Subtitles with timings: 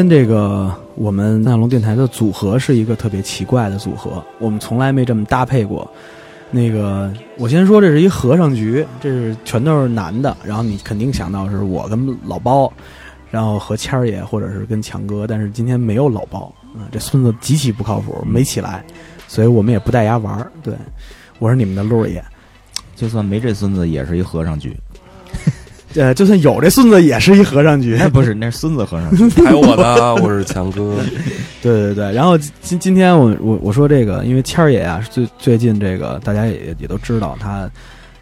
[0.00, 5.88] 天这个我们大龙电台的组合是一个特别奇怪的组合，我们从来没这么搭配过。
[6.50, 12.72] 那个，我先说，这是一和尚局，这是全都是男的，然后你肯定想到是我跟老包，
[13.30, 18.82] 然后和谦儿爷或者是跟强哥，但是今天没有老包啊、这孙子极其不靠谱，没起来，
[19.28, 20.50] 所以我们也不带牙玩儿。
[20.62, 20.74] 对，
[21.38, 22.24] 我是你们的鹿儿爷，
[22.96, 24.74] 就算没这孙子，也是一和尚局。
[25.96, 27.96] 呃，就算有这孙子，也是一和尚局。
[27.96, 29.24] 哎，不是，那是孙子和尚局。
[29.42, 30.94] 还有我呢，我是强哥。
[31.62, 37.68] 对对对，然后今今天我我我说这个，因为谦儿爷啊，最最近这个大家也也都知道，他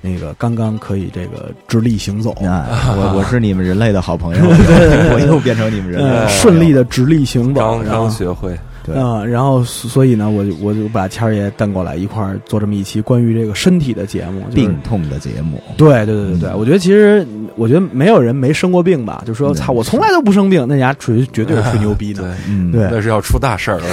[0.00, 2.66] 那个刚刚可以这个直立行走，啊，
[2.96, 4.40] 我我是你们人类的好朋友，
[5.12, 8.56] 我又变成你们人类顺利的直立行走，刚然后刚学会，
[8.94, 15.62] 对啊、然后所以呢，我就我就把谦儿爷带过来一块儿做这么一期关于这个身体的节目，就是病痛的节目。
[15.76, 22.34] 对对对对对，我觉得其实我觉得没有人没生过病吧，就说嗯操，我从来都不生病，那家绝绝对是吹牛逼的。
[22.48, 23.84] 嗯，对那是要出大事儿了。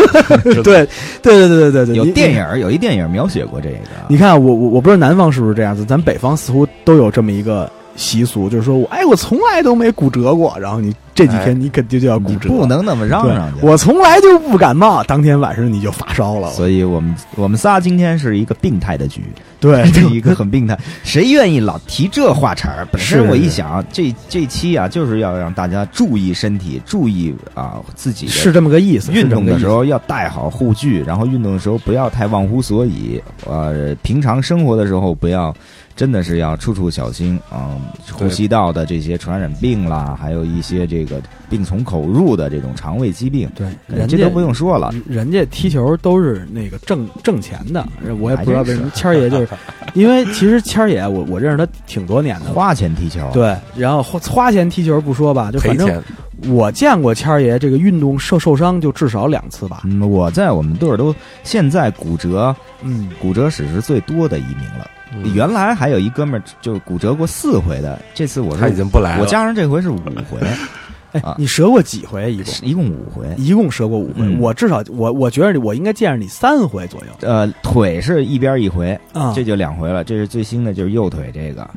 [0.42, 0.86] 对对
[1.22, 3.76] 对对对对对，有电影儿，有一电影描写过这个。
[4.08, 13.52] 你看，我我我不知道南方是不是这样子，咱北方似乎都有这么一个习俗，就是说我哎，我从来都没骨折过，然后你这几天你肯定就要骨你折，不能那么嚷嚷。
[13.60, 19.22] 我从来就不感冒，当天晚上你就发烧了，所以我们我们仨今天是一个病态的局，
[19.60, 20.78] 对，是一个很病态。
[21.04, 22.88] 谁愿意老提这话茬儿？
[22.90, 29.12] 本身是我一想，这这期啊，就是要让大家注意身体，注意啊自己是这么个意思。
[29.12, 33.22] 运动的时候要带好护具，然后运动的时候不要太忘乎所以。
[33.46, 35.54] 呃，平常生活的时候不要，
[36.00, 37.76] 真的是要处处小心啊、
[38.10, 44.90] 呼吸道的这些传染病啦，还有一些这个病从口入的这种肠胃疾病，对，人家这都不用说了。
[45.06, 47.86] 人家踢球都是那个挣挣钱的，
[48.18, 49.48] 我也不知道为什么谦儿爷就是，
[49.92, 52.46] 因为其实谦儿爷我我认识他挺多年的。
[52.46, 56.02] 花钱踢球，对，然后花花钱踢球不说吧，就反正，
[56.48, 59.82] 我见过谦儿爷这个运动受受伤就至少两次吧。
[59.84, 64.90] 嗯，我在我们队儿都现在骨折嗯，骨折史是最多的一名了。
[65.12, 69.22] 嗯原来还有一哥们儿就骨折过四回的，这次我是他已经不来了。
[69.22, 69.98] 我加上这回是五
[70.30, 70.38] 回，
[71.12, 72.32] 哎啊，你折过几回？
[72.32, 73.26] 一共一共五回。
[73.36, 74.20] 一共折过五回。
[74.20, 79.32] 嗯我至少我我觉得我应该见着你三回左右呃，腿是一边一回，啊。
[79.34, 80.04] 这就两回了。
[80.04, 81.68] 这是最新的，就是右腿这个。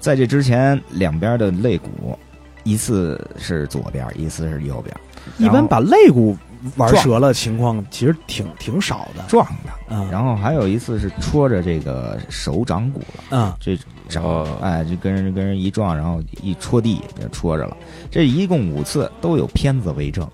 [0.00, 2.18] 在这之前，两边的肋骨，
[2.62, 4.96] 一次是左边，一次是右边，
[5.36, 6.36] 一般把肋骨
[6.76, 9.24] 玩折了情况其实挺挺少的。
[9.28, 9.70] 撞的。
[9.88, 13.78] 嗯，然后还有一次是戳着这个手掌骨了，嗯，这
[14.08, 17.76] 掌哦哎，就跟人跟人一撞，然后一戳地就戳着了。
[18.10, 20.28] 这一共五次都有片子为证，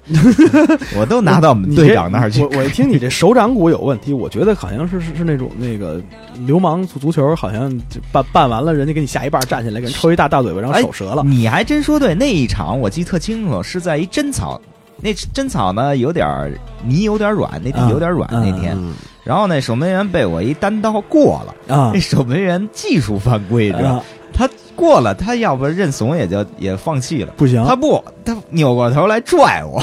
[0.97, 2.51] 我都拿到我们队长那儿去我。
[2.57, 6.01] 我一听你这手掌骨有问题，我觉得好像是是是那种那个
[6.47, 11.23] 流氓足足球，好像就办办完了，人家给你下一半站起来，给人抽一大大嘴巴，然后手折了。
[11.25, 14.59] 你还真说对，那一场我记特清楚，是在一真草，
[15.03, 16.53] 那真草呢有点儿
[16.87, 18.75] 泥有点软，那地有点软、嗯那天。
[18.79, 21.91] 嗯，然后那守门员被我一单刀过了，啊。
[21.93, 27.33] 那守门员技术犯规，知道他过了，他要不认怂也就也放弃了。
[27.37, 29.83] 不行，他不，他扭过头来拽我，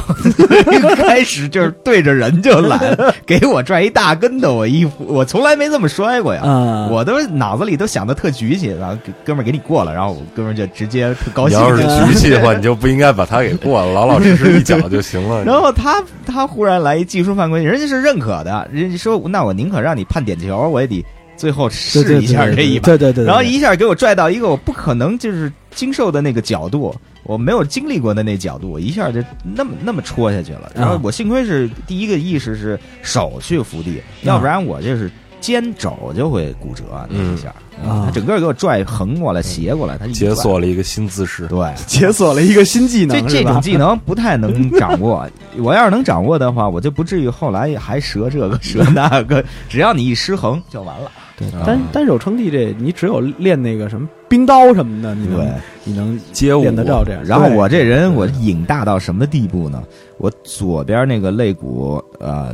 [0.97, 11.57] 开始就是对着人就来， 给我拽一大跟头，我衣服我从来没这么摔过呀，啊，我都脑子里都想的特局气，然后哥们儿给你过了，然后我哥们儿就直接特高兴。
[11.57, 15.44] 你要是局气的话，你就不应该把他给过了，老老实实一脚就行了。
[15.45, 21.06] 然后他他忽然来一技术犯规，人家是认可的，人家说那我宁可让你判点球，我也得
[21.39, 22.86] 最后试一下这一把。
[22.88, 26.94] 对对对，对然后一下给我拽到一个我不可能就是经受的那个角度，
[27.24, 29.24] 我没有经历过的那角度，我一下就
[29.56, 30.69] 那么那么戳下去了。
[30.75, 35.09] 然后我幸亏是第一个意识是手去扶地，要不然我就是
[35.39, 37.47] 肩肘就会骨折那一下，
[37.88, 41.47] 啊他整个给我拽横过来、斜过来，他解锁了一个新姿势。
[41.47, 41.74] 对。
[41.88, 45.25] 解锁了一个新技能，这这种技能不太能掌握，
[45.59, 49.41] 我要是能掌握的话，我就不至于后来还折这个折那个。
[49.69, 51.09] 只要你一失衡就完了。
[51.39, 51.63] 对啊。
[51.65, 55.53] 单单手撑地这，你只有练那个什么冰刀什么的，你能
[55.86, 57.24] 你能接舞练得着这样。
[57.24, 59.81] 然后我这人我瘾大到什么地步呢？
[60.18, 62.53] 我左边那个肋骨呃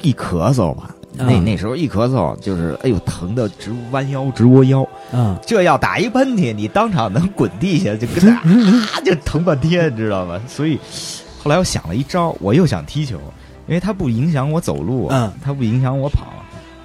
[0.00, 8.32] 一咳嗽吧，那嗯那时候一咳嗽就是哎呦疼的直弯腰直窝腰，嗯这要打一喷嚏，你当场能滚地下，就跟那
[8.94, 10.40] 啊就疼半天，你知道吗？
[10.46, 10.78] 所以
[11.42, 13.16] 后来我想了一招，我又想踢球，
[13.66, 16.28] 因为它不影响我走路，嗯，它不影响我跑，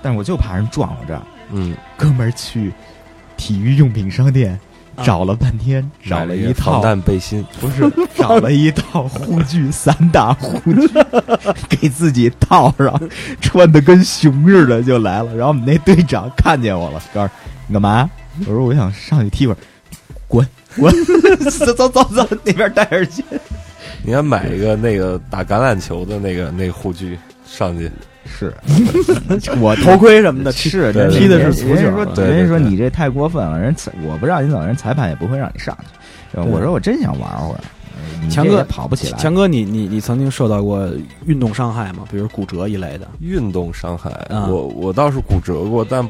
[0.03, 1.21] 但是我就怕人撞我这儿。
[1.51, 2.71] 嗯，哥们儿去
[3.37, 4.59] 体育用品商店
[4.95, 10.87] 啊找了半天，找了了一套防弹背心，不是 找了一套护具， 散打护具，
[11.69, 13.09] 给自己套上，
[13.41, 15.33] 穿的跟熊似的就来了。
[15.35, 17.33] 然后我们那队长看见我了，告诉
[17.67, 18.09] 你干嘛？
[18.41, 19.57] 我说我想上去踢会儿，
[20.27, 20.91] 滚滚，
[21.49, 23.23] 走走走走，那边戴耳机。
[24.01, 27.91] 你要买一个那个打橄榄球的那个那个护具上去，
[28.25, 28.53] 是，
[29.59, 33.75] 我头盔什么的，是对踢的是足球人家说对对人家说你这太过分了，人
[34.07, 36.39] 我不让你走，人裁判也不会让你上去。
[36.39, 37.59] 我说我真想玩会儿，
[38.29, 39.17] 强哥跑不起来。
[39.19, 40.89] 强哥，你你你曾经受到过
[41.25, 42.05] 运动伤害吗？
[42.09, 43.07] 比如骨折一类的？
[43.19, 46.03] 运动伤害，啊我我倒是骨折过，但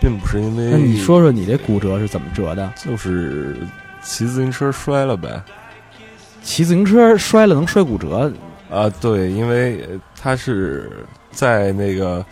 [0.00, 0.70] 并不是因为。
[0.72, 2.72] 那你说说你这骨折是怎么折的？
[2.84, 3.56] 就是
[4.02, 5.40] 骑自行车摔了呗？
[6.42, 8.32] 骑自行车摔了能摔骨折？
[8.70, 10.90] 啊，对，因为呃他是
[11.30, 12.24] 在那个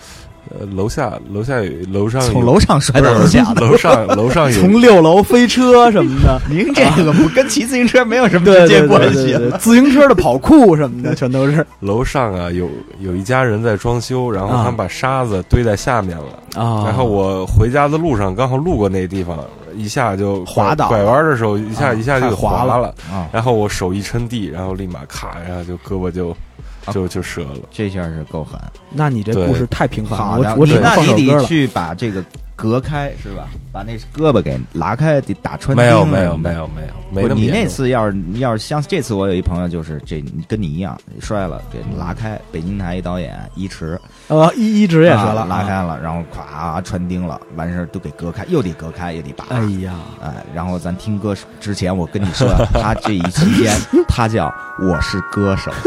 [0.51, 12.69] 呃楼下楼下有楼上有从楼上摔到楼下的，楼上 楼上有从六楼飞车什么的， 您这个不跟骑自行车没有什么直接关系对对对，自行车的跑酷什么的全都是楼上啊有
[13.01, 16.63] 有一家人在装修，然后啊他们把沙子堆在下面了。
[16.63, 16.85] 啊。
[16.85, 19.39] 然后我回家的路上刚好路过那地方，
[19.75, 26.37] 一下就滑倒拐弯的时候一下、啊一下就滑了，啊，然后我手一撑地，然后立马卡，然后就胳膊就啊
[26.93, 27.61] 就就折了。
[27.71, 28.61] 这下是够狠。
[28.91, 31.45] 那你这故事太平凡了，我我只能那你得放首歌了。
[31.45, 32.25] 去把这个
[32.57, 33.49] 隔开是吧？
[33.71, 36.05] 把那胳膊给拉开，得打穿钉没有。
[36.07, 42.41] 没有没有没有没不那么严重你那次要是要是像这次我有一朋友就是这跟你一样摔了，给拉开。
[42.51, 49.45] 北京台一导演一池呃，一一直也摔了，啊拉开了，然后咵穿钉了，完事儿都给隔开，又得隔开，又得拔。
[49.51, 49.93] 哎呀，
[50.23, 53.77] 哎，然后咱听歌之前，我跟你说，他这一期间，
[54.09, 55.71] 他叫我是歌手。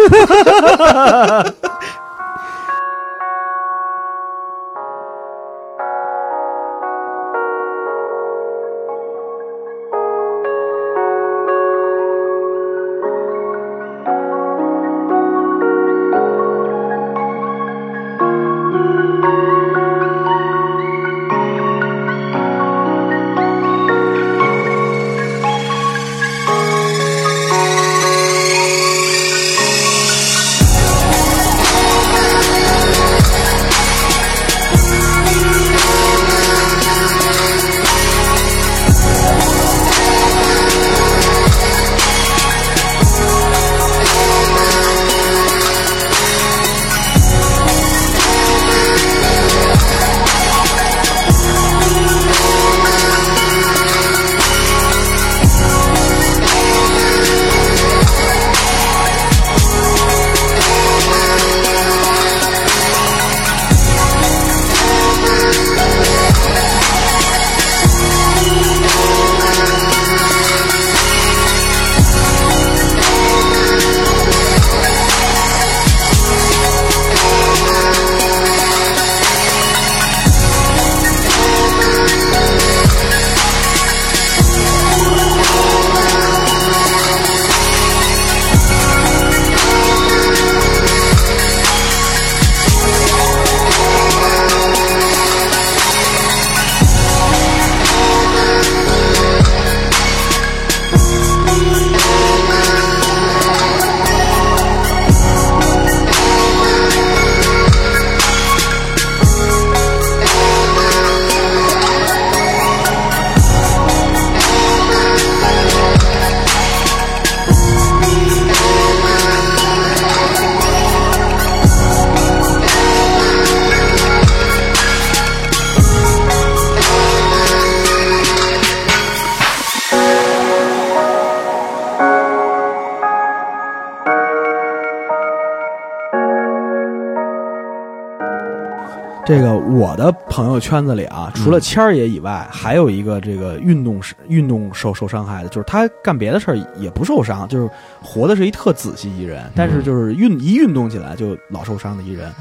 [140.39, 147.69] 朋友圈子里啊，除了谦儿爷以外，还有一个这个运动是运动受受伤害的，就是他干别的事儿也不受伤，就是
[148.01, 152.33] 活的是一特仔细一人，但是就是运一运动起来就老受伤的一人，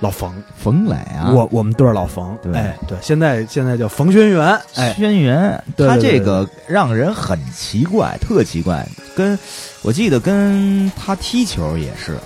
[0.00, 2.52] 老冯，冯磊啊，我我们队儿老冯，对。
[2.54, 8.84] 哎对，现在现在叫冯轩辕，哎，轩辕，对对对他这个让人很奇怪，特奇怪。
[9.14, 9.38] 跟
[9.82, 12.16] 我记得跟他踢球也是，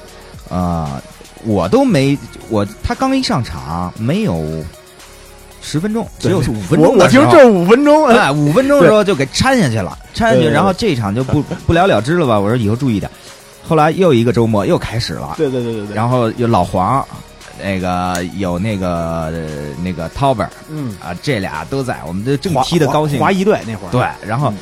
[0.48, 1.02] 啊、
[1.44, 2.16] 我都没
[2.50, 4.62] 我他刚一上场没有
[5.62, 6.96] 十分钟，只有对五分钟。
[6.98, 12.38] 我听这五分钟，哎哎， 五分钟的时候就给掺下去了，掺下去，然后这场就不 不了了之了吧？
[12.38, 13.10] 我说以后注意点。
[13.66, 17.06] 后来又一个周末又开始了，对对对对对，然后有老黄，
[17.62, 19.32] 那个有那个呃
[19.82, 24.58] 那个 Tauber 嗯，啊，这俩都在，我们这正踢的高兴，华华谊队那会儿，对，然后嗯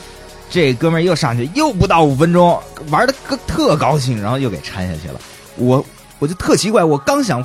[0.51, 5.19] 这哥们儿又上去，又不到五分钟，玩的特特高兴，然后又给掺下去了。
[5.57, 5.85] 我
[6.19, 7.43] 我就特奇怪，我刚想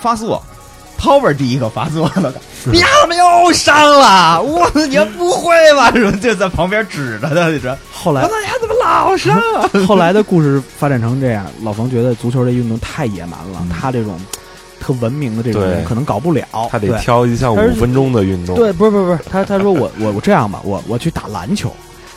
[0.00, 0.42] 发作
[1.04, 2.32] ，Tower 第一个发作了，
[2.64, 4.40] 你怎么又伤了？
[4.40, 5.90] 我你不会吧？
[5.94, 9.68] 什么就在旁边指着他，你说后来我操，你还怎么老伤啊？
[9.86, 14.18] 后来的故事发展成这样，老冯觉得足球这运动太野蛮了，嗯他这种
[14.80, 18.54] 特文明的这种人可能搞不了，他得挑一项五分钟的运动。
[18.56, 21.70] 对，不是不是不是，他他说我我我这样吧，我我去打篮球，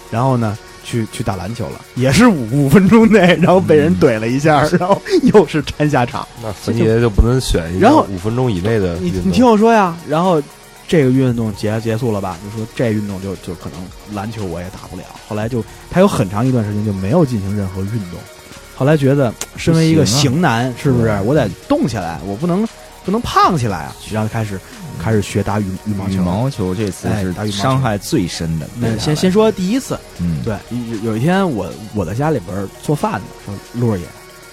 [0.10, 6.25] 然后呢去去打篮球了，也是五 五分钟内，然后被人怼了一下， 然后又是掺下场。
[6.41, 8.96] 那冯爷就不能选一个五分钟以内的。
[8.96, 10.41] 你你听我说呀，然后
[10.88, 12.38] 这个运动结结束了吧？
[12.41, 15.03] 就说这运动就就可能篮球我也打不了。
[15.27, 18.17] 后来就他有很长一段时间就没有进行任何运动。
[18.77, 22.20] 后来觉得身为一个不啊型男，是不是对我得动起来？
[22.25, 22.65] 我不能
[23.08, 23.96] 不能胖起来啊！
[24.12, 24.60] 然后开始
[25.02, 26.18] 开始学打羽羽毛球羽。
[26.18, 28.68] 毛球这次是哎打羽毛球伤害最深的。
[28.76, 30.58] 那先先说第一次，嗯，对，
[30.92, 34.06] 有有一天我我在家里边做饭呢，说陆儿爷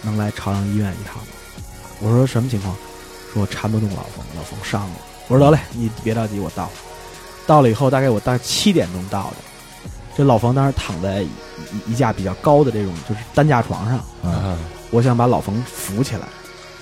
[0.03, 1.29] 能来朝阳医院一趟吗？
[1.99, 2.73] 我说什么情况？
[3.33, 4.97] 说我缠不动老冯，老冯伤了。
[5.27, 6.71] 我说得嘞，你别着急，我到。
[7.49, 9.37] 到了以后，大概我大概七点钟到的。
[10.17, 11.29] 这老冯当时躺在一
[11.89, 13.99] 一一架比较高的这种就是担架床上，
[14.93, 16.29] 我想把老冯扶起来，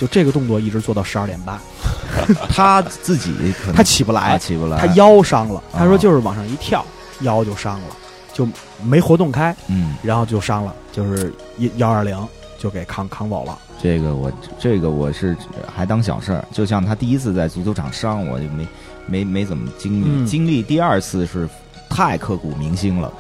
[0.03, 1.57] 就这个动作一直做到十二点半，
[2.51, 5.63] 他自己可能他起不他来，起不来，他腰伤了。
[5.73, 6.85] 他说啊就是往上一跳，
[7.21, 7.87] 腰就伤了，
[8.33, 8.49] 就
[8.83, 9.55] 没活动开。
[9.69, 9.95] 嗯。
[10.03, 12.19] 然后就伤了，就是一幺二零
[12.59, 13.57] 就给扛扛走了。
[13.81, 15.37] 这个我这个我是
[15.73, 18.67] 还当小事儿，就像他第一次在足球场伤，我就没
[19.07, 21.49] 没没怎么经历，嗯经历第二次是
[21.89, 23.13] 太刻骨铭心了。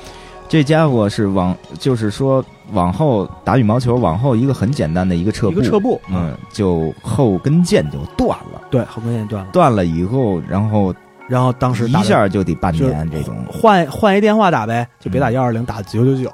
[0.48, 9.50] 这家伙是往就是说往后打羽毛球，往后一个很简单的一个撤步，一个撤步，嗯，就后跟腱就断了，对，后跟腱断了。
[9.52, 10.94] 断了以后，然后
[11.28, 16.30] 然后当时一下就得半年这种，换换一电话打呗，就别打嗯幺二零，打九九九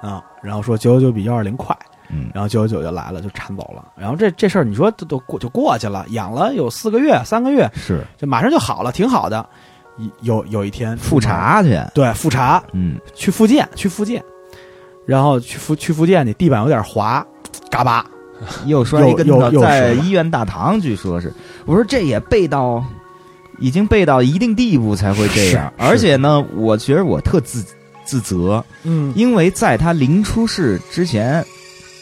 [0.00, 0.22] 啊。
[0.42, 1.76] 然后说九九九比幺二零快，
[2.08, 3.84] 嗯，然后九九九就来了，就铲走了。
[3.96, 9.46] 然后这这事儿你说都都过就过去了，养了有四个月、三个月，是就马上就好了，挺好的。
[10.22, 14.24] 有有一天复，查去，对复查嗯，去复健，去复健，
[15.10, 17.26] 然后去福去福建，你地板有点滑，
[17.68, 18.06] 嘎巴，
[18.66, 21.32] 又摔一跟头，在医院大堂，据说是。
[21.66, 22.84] 我说这也背到，
[23.58, 25.72] 已经背到一定地步才会这样。
[25.76, 27.60] 而且呢，我觉得我特自
[28.04, 29.12] 自责，嗯。
[29.16, 31.44] 因为在他临出事之前，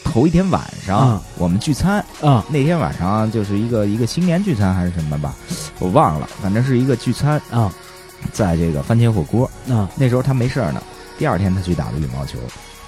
[0.03, 1.21] 头一天晚上、嗯。
[1.39, 5.33] 我们聚餐，啊那天晚上就是一个一个新年聚餐还是什么吧，
[5.79, 7.73] 我忘了，反正是一个聚餐，啊
[8.31, 9.49] 在这个番茄火锅。
[9.67, 10.79] 啊那时候他没事儿呢，
[11.17, 12.37] 第二天他去打了羽毛球，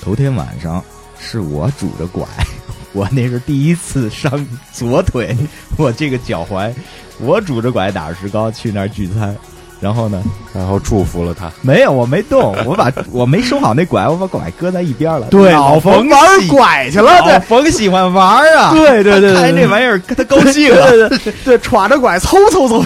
[0.02, 0.84] 头天晚上
[1.20, 2.26] 是我拄着拐，
[2.94, 5.36] 我那是第一次伤左腿，
[5.78, 6.74] 我这个脚踝，
[7.20, 9.36] 我拄着拐打着石膏去那儿聚餐，
[9.82, 10.24] 然后呢，
[10.54, 11.52] 然后祝福了他。
[11.62, 15.28] 没有，我没动， 我把我没收好那拐，我把拐搁在一边了。
[15.32, 22.84] 对，老冯玩玩拐去了，老对冯喜欢玩啊，对对对看对这玩意儿 他高兴了，对对对对，歘着拐嗖嗖嗖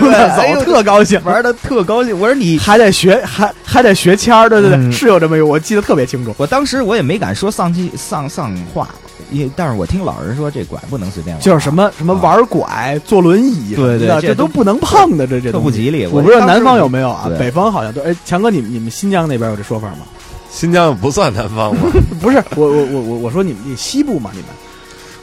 [0.56, 1.22] 走，特高兴。
[1.26, 2.18] 玩的特高兴。
[2.18, 6.34] 我说你还得学，还还得学签儿，对对对，嗯是有这么一个，我记得特别清楚。
[6.38, 8.88] 我当时我也没敢说丧气丧丧话，
[9.32, 15.52] 因为但是我听老人说这拐不能随便玩，就是什么什么玩拐、坐轮椅对对这都不能碰的，这这东西。
[15.52, 16.06] 特不吉利。
[16.08, 18.02] 我不知道南方有没有啊，北方好像都。
[18.02, 20.00] 哎，强哥，你们你们新疆那边有这说法吗？
[20.52, 21.82] 新疆不算南方吗？
[22.22, 24.48] 不是，我我我我我说你们你西部嘛，你们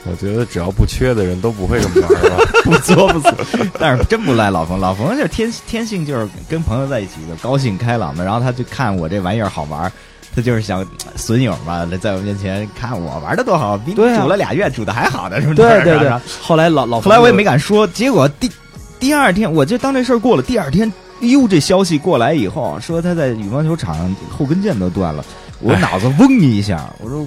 [0.04, 2.44] 我觉得只要不缺的人都不会这么玩吧。
[2.64, 3.32] 不作不作，
[3.78, 9.92] 但是真不赖老冯，老冯就是天天性就是跟朋友在一起就高兴开朗的，然后他就看我这玩意儿好玩儿。
[10.34, 10.84] 他就是想
[11.14, 15.56] 损友嘛，在我面前看我玩的多好，比你煮了俩月煮的还好呢，是不是？
[15.56, 16.10] 对对对。
[16.40, 18.50] 后来老老后来我也没敢说，结果第
[18.98, 25.24] 第二天我就当这事儿过了，第二天哟这消息过来以后，说他在羽毛球场上后跟腱都断了，
[25.60, 27.26] 我哎脑子嗡一下，我说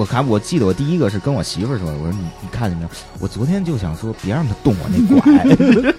[0.00, 2.90] 我看我记得我第一个是跟我媳妇儿说的，我说你你看见没有？
[3.18, 5.92] 我昨天就想说别让他动我那拐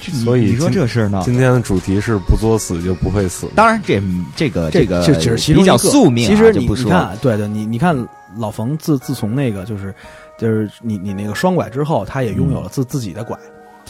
[0.24, 1.20] 所以你说这事儿呢？
[1.22, 3.46] 今天的主题是不作死就不会死。
[3.54, 4.02] 当然这
[4.34, 7.94] 这个这个这只是其中比较一个宿命啊，其实你你就不说看，对对，你你看
[8.38, 9.94] 老冯自自从那个就是
[10.38, 13.38] 就是你你那个双拐之后，他也拥有了自自己的拐，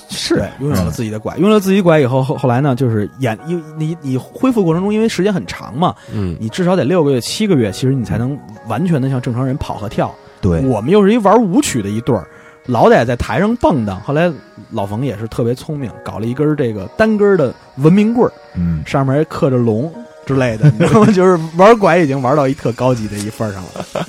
[0.08, 10.14] 是，拥有了自己的拐，拥有了自己拐以后，后后来呢，就是演因为你你恢复过程中，因为时间很长嘛，嗯，你至少得六个月七个月，其实你才能完全的像正常人跑和跳。
[10.40, 12.26] 对我们又是一玩舞曲的一对儿，
[12.66, 13.98] 老得在台上蹦跶。
[14.00, 14.30] 后来
[14.70, 19.90] 老冯也是特别聪明，搞了一根这个单根的文明棍儿，嗯，上面还刻着龙
[20.26, 21.06] 之类的，你知道吗？
[21.12, 24.06] 就是玩拐已经玩到一特高级的一份儿上了。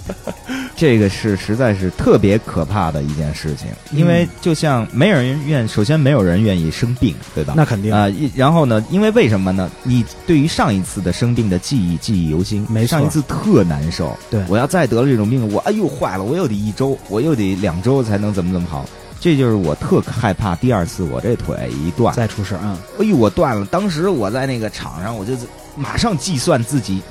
[0.77, 7.53] 这个是实在是特别可怕的一件事情，嗯因为就像没有人愿，首先没有人愿意生病，对吧？
[7.55, 8.85] 那肯定啊、一然后呢？
[8.89, 9.71] 因为为什么呢？
[9.83, 14.17] 你对于上一次的生病的记忆记忆犹新，没错上一次特难受。
[14.29, 18.85] 对我要再得了这种病，我哎呦坏了，我又得一周，我又得两周才能怎么怎么好。
[19.21, 23.65] 这就是我特害怕第二次我这腿一断，再出事，嗯，哎呦我断了。
[23.67, 25.33] 当时我在那个场上，我就
[25.75, 27.01] 马上计算自己。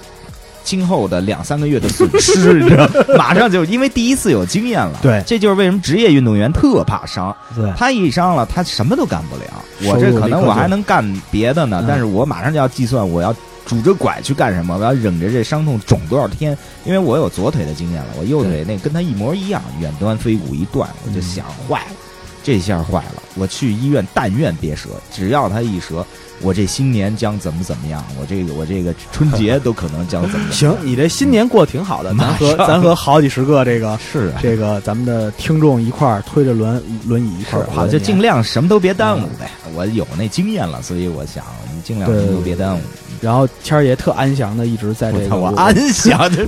[0.64, 7.34] 今后的两三个月的损失，你知道， 马上就因为第一次有经验了，对这就是为什么职业运动员特怕伤。
[7.54, 9.42] 对，他一伤了，他什么都干不了。
[9.84, 13.34] 我这可能我还能干别的呢，嗯但是我马上就要计算我要
[13.66, 16.56] 拄着拐去干什么，我要忍着这伤痛肿多少天。
[16.84, 21.96] 因为我有左腿的经验了，我右腿那跟他一模一样，远端飞骨一断，我就想坏了，
[22.42, 23.22] 这下坏了。
[23.36, 26.06] 我去医院，但愿别折，只要他一折，
[26.44, 39.50] 我这新年将怎么怎么样，我这个我这个春节都可能将怎么样行。，你这新年过得挺好的，咱和咱和好几十个这个是啊，这个咱们的听众一块儿推着轮轮椅一块儿跨就尽量什么都别耽误呗。
[39.74, 41.42] 我有那经验了，所以我想
[41.74, 42.80] 你尽量什么都别耽误。
[43.20, 46.46] 然后谦儿爷特安详的一直在这个我，我安详的，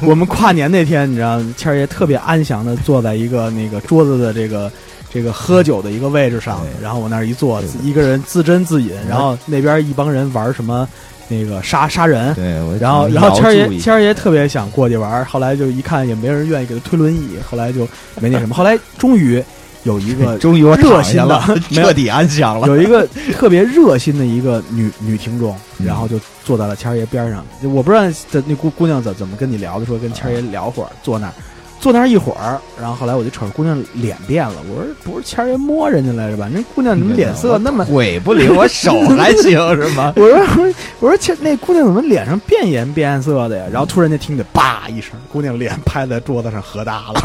[0.00, 4.72] 我们跨年那天，你知道，谦儿爷特别安详的坐在一个那个桌子的这个
[5.14, 10.88] 这个喝酒的一个位置上，对然后往那儿一坐，一个人自斟自饮，然后那边一帮人玩什么
[11.28, 12.34] 那个杀杀人。
[12.34, 17.86] 对，然后，然后谦儿爷，谦儿爷特别想过去玩，后来就一看也没人愿意给他推轮椅，后来就
[18.20, 18.54] 没那什么。
[18.56, 19.42] 后来终于
[19.84, 22.66] 有一个 终于我热心了， 彻底安详了。
[22.66, 27.46] 有一个特别热心的一个女女听众，嗯然后就坐在了谦儿爷边上。
[27.62, 31.32] 我不知道这那姑姑娘怎怎么跟你聊的，说跟谦儿爷聊会儿，坐那儿，
[31.84, 36.48] 坐那儿一会儿，然后后来我就瞅着姑娘脸变了，我说不是谦儿爷摸人家来着吧？
[36.50, 37.84] 那姑娘怎么脸色那么？
[37.84, 40.10] 鬼不灵，我手还行是吗？
[40.16, 43.66] 我说 我说谦那姑娘怎么脸上变颜变色的呀？
[43.70, 47.20] 然后突然间听见叭一声，姑娘脸拍在桌子上喝大了。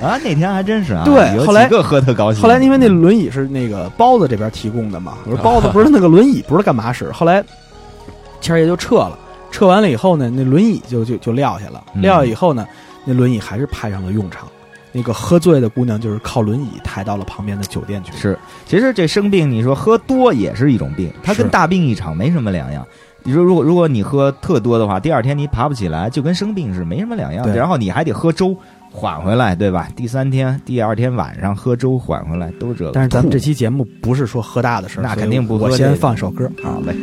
[0.00, 2.42] 啊，那天还真是啊，对后来几个喝特高兴。
[2.42, 7.44] 后来因为那轮椅是那个包子这边提供的嘛，我说包子不是那个轮椅不知道干嘛使，后来
[8.40, 9.18] 谦儿爷就撤了，
[9.50, 12.66] 撤完了以后呢，那轮椅就就就撂下了，嗯撂下以后呢，
[13.06, 14.46] 那轮椅还是派上了用场。
[14.92, 18.12] 那个喝醉的姑娘就是靠轮椅抬到了旁边的酒店去。
[18.12, 22.86] 是，其实这生病，你说喝多也是一种病，它跟大病一场没什么两样。
[23.22, 27.44] 你说如果如果你喝特多的话，第二天你爬不起来，就跟生病是没什么两样。
[27.44, 28.56] 对然后你还得喝粥
[28.90, 29.86] 缓回来，对吧？
[29.94, 32.92] 第三天、第二天晚上喝粥缓回来，都这个。
[32.94, 36.50] 但是咱们这期节目不是说喝大的事儿，那肯定不喝我先这个放首歌。
[36.62, 36.96] 好嘞。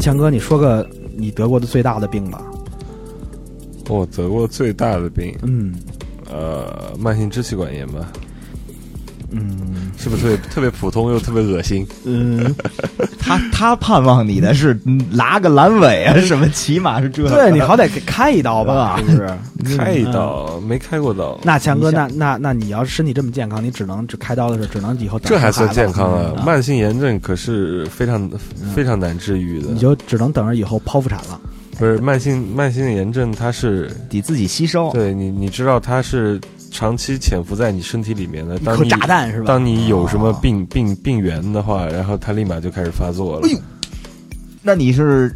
[0.00, 2.42] 来，强哥，你说个你得过的最大的病吧？
[3.86, 5.74] 我得过最大的病，嗯，
[6.26, 8.10] 呃，慢性支气管炎吧。
[9.32, 11.86] 嗯是不是特别特别普通又特别恶心？
[12.04, 12.54] 嗯，
[13.38, 17.28] 他他盼望你的是嗯拉个阑尾啊，什么起码是这。
[17.28, 19.10] 对你好歹给开一刀吧，是不
[19.68, 19.76] 是？
[19.76, 26.32] 开一刀没开过刀，那强哥，那那那你要是身体这么健康，你只能只开刀的时候，只能以后这还算健康啊！
[26.36, 28.28] 嗯慢性炎症可是非常
[28.74, 29.78] 非常难治愈的你。
[29.78, 31.38] 就只能等着以后剖腹产了。
[31.78, 34.90] 不是慢性慢性炎症，它是得自己吸收。
[34.92, 36.38] 对你你知道它是
[36.70, 38.58] 长期潜伏在你身体里面的。
[38.60, 39.46] 当颗你炸弹是吧？
[39.46, 43.46] 当你有什么病病病源的话，然后它立马就开始发作了。
[43.46, 43.58] 哎呦
[44.62, 45.32] 那你是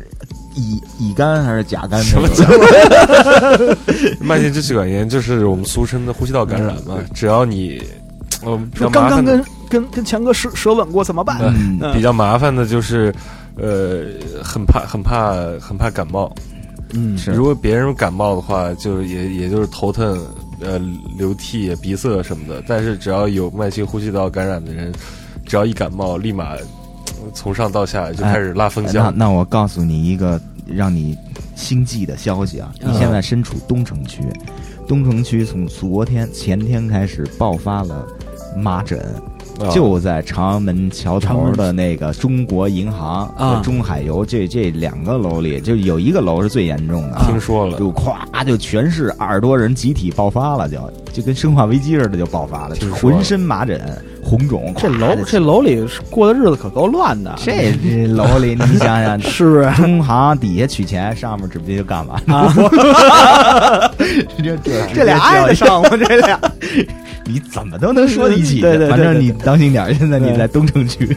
[0.55, 2.29] 乙乙肝还是甲肝什么？
[4.21, 6.99] 慢性支气管炎就是我们俗称的呼吸道感染嘛。
[7.15, 7.83] 只要你，
[8.45, 11.39] 嗯，刚刚跟跟跟强哥舌舌吻过怎么办？
[11.43, 13.13] 嗯嗯比较麻烦的就是，
[13.57, 14.05] 呃，
[14.43, 16.31] 很怕很怕很怕感冒。
[16.93, 20.23] 嗯如果别人感冒的话，就也也就是头疼、
[20.61, 20.79] 呃
[21.17, 22.63] 流涕、鼻塞什么的。
[22.67, 24.93] 但是只要有慢性呼吸道感染的人，
[25.45, 26.61] 只要一感冒，立马呃
[27.33, 29.13] 从上到下就开始拉风那箱。
[29.17, 31.17] 那我告诉你一个让你
[31.55, 32.73] 心悸的消息啊！
[32.81, 34.23] 嗯你现在身处东城区，
[34.89, 38.07] 东城区从昨天前天开始爆发了
[38.57, 39.34] 麻疹，啊
[39.73, 50.79] 就在长安门桥头的那个中国银行啊和中海油这这两个楼里，就有一个楼是最严重的，听说了，就咵就全是二十多人集体爆发了，就
[51.13, 53.81] 就跟生化危机似的就爆发了，浑身麻疹、
[54.23, 54.75] 红肿。
[54.77, 59.71] 这楼这楼里过的日子可够乱的，这这楼里，你想想， 是不是？
[59.77, 62.35] 中行底下取钱，上面指不定就干嘛呢？
[63.15, 63.91] 啊，
[64.39, 65.89] 这这这俩挨得上吗？
[65.91, 66.39] 这俩
[67.27, 68.61] 你怎么都能说得一起。
[68.63, 71.17] 对对对反正你当心点儿，现在你在东城区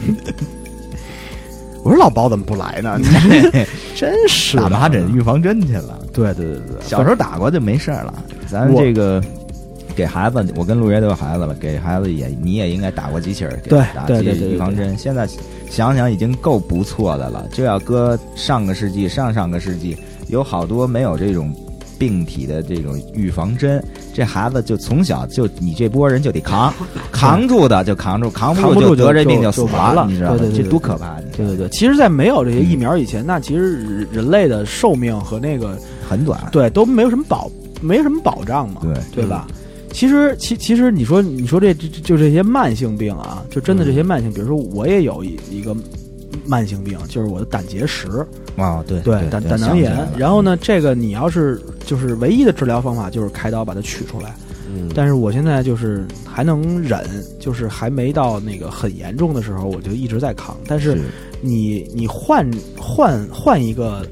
[1.84, 2.98] 我说老包怎么不来呢？
[3.94, 5.98] 真是打麻疹预防针去了。
[6.12, 8.12] 对对对对，小时候打过就没事了。
[8.46, 9.22] 咱这个
[9.94, 14.96] 给孩子，我跟陆爷都有孩子了，给孩子也你也应该打过机器人，给对打几对对对对预防针。
[14.98, 15.26] 现在
[15.70, 17.46] 想想已经够不错的了。
[17.52, 21.54] 这要搁上个世纪、上上个世纪，有好多没有这种
[21.98, 23.82] 病体的这种预防针，
[24.14, 26.72] 这孩子就从小就你这波人就得扛，
[27.10, 30.56] 扛住的就扛住，扛不住就就得这病就死了你知道吗对对？
[30.56, 31.16] 对这多可怕！
[31.36, 35.76] 对对对，其实，在没有这些疫苗以前，那其实人人类的寿命和那个
[36.08, 39.46] 很短，对都没有什么保，没什么保障嘛，对对吧？
[39.92, 45.74] 其实，其其实你说你说这这就这些慢性病啊，就真的这些慢性，比如说我也有一一个
[46.48, 48.08] 慢性病，就是我的胆结石，
[48.56, 49.94] 啊，对对胆胆囊炎。
[50.16, 54.34] 然后后呢，这个你要是就是唯一的治疗方法就是开刀把它取出来，
[54.66, 57.00] 嗯，但是我现在就是还能忍，
[57.38, 60.56] 就是还没到那个很严重的时候，我就一直在扛。
[60.66, 60.98] 但是
[61.42, 64.06] 你你换换换一个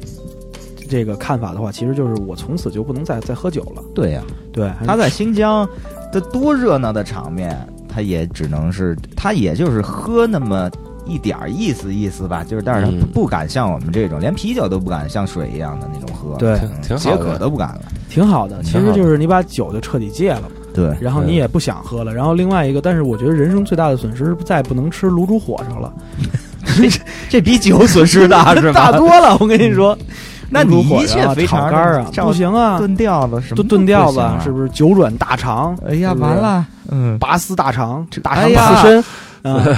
[0.89, 3.83] 这个看法的话，其实就是我从此就不能再再喝酒了。
[3.95, 4.23] 对呀，
[4.53, 5.67] 对，他在新疆
[6.13, 7.57] 的多热闹的场面，
[7.89, 10.71] 他也只能是他也就是喝那么
[11.07, 16.59] 一点儿意思意思吧，就是但是他嗯不不敢像我们这种连啤酒都不敢像水一样的那种喝，对
[16.99, 17.81] 解渴都不敢了。
[18.09, 18.63] 挺好的。
[18.63, 22.13] 其实就是你把酒就彻底戒了嘛，对，然后你也不想喝了。
[22.15, 25.93] 然后另外一个，但是我觉得人生最大的损失是再也不能吃卤煮火烧了，
[27.29, 28.91] 这比酒损失大是吧？
[28.91, 29.37] 大多了。
[29.41, 29.97] 我跟你说，
[30.49, 35.77] 那你烧啊却非常炒肝儿啊，不行啊，炖吊子什么炖炖吊子啊是不是九转大肠？
[35.87, 39.05] 哎呀，完了，嗯，拔丝大肠，大肠刺身，
[39.43, 39.77] 嗯，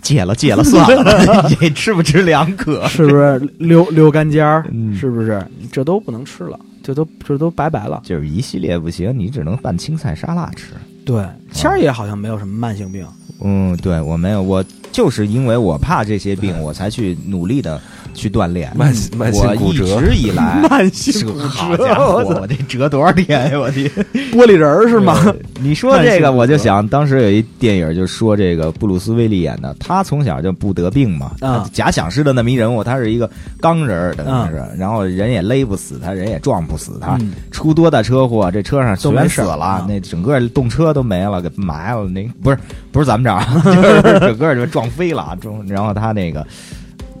[0.00, 2.86] 戒了戒了，算了， 你吃不吃两可？
[2.88, 4.64] 是不是溜溜干尖儿？
[4.72, 6.58] 嗯是不是这都不能吃了？
[6.82, 8.00] 这都这都拜拜了。
[8.04, 10.72] 就是一系列不行，你只能拌青菜沙拉吃。
[11.04, 13.06] 对，谦儿也好像没有什么慢性病。
[13.40, 17.80] 嗯，对我没有，我就是因为我怕这些病，我才去努力的
[18.14, 18.70] 去锻炼。
[18.76, 23.58] 慢性慢性我一骨折，直以来， 慢性骨折好家伙，我这折多少天呀！
[23.58, 23.88] 我的
[24.32, 25.16] 玻璃人是吗？
[25.60, 31.32] 你说这个，我就想当时有一电影，就说这个布鲁斯威利演的，他从小就不得病嘛，
[31.72, 33.28] 假想式的那么一人物，他是一个
[33.60, 42.04] 钢人儿，等于是，啊然后人也勒不死他，人也撞不死他，嗯出多大车祸，这车上全死了，那整个动车都没了，给埋了。
[42.08, 42.58] 那不是
[42.92, 45.34] 不是咱们这儿啊， 就是整个就撞飞了，啊！
[45.34, 45.64] 中。
[45.66, 46.46] 然后他那个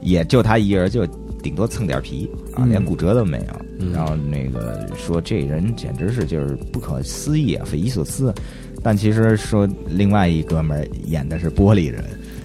[0.02, 1.06] 也就他一人，就
[1.42, 3.44] 顶多蹭点皮啊，嗯连骨折都没有。
[3.80, 8.34] 嗯然后那个说这人简直是就是不可思议啊，匪夷所思。
[8.82, 12.02] 但其实说另外一哥们儿演的是玻璃人，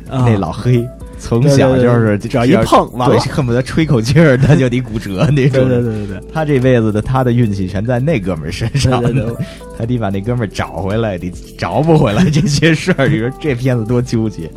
[0.09, 0.87] 啊那老黑
[1.19, 5.69] 从小就是只要一碰完了对，恨不得吹口气儿他就得骨折那对种。
[5.69, 9.35] 对对对对他这辈子的他的运气全在那哥们儿身上，对对对
[9.77, 13.07] 他得把那哥们儿找回来，得找不回来这些事儿。
[13.07, 14.49] 你说这片子多纠结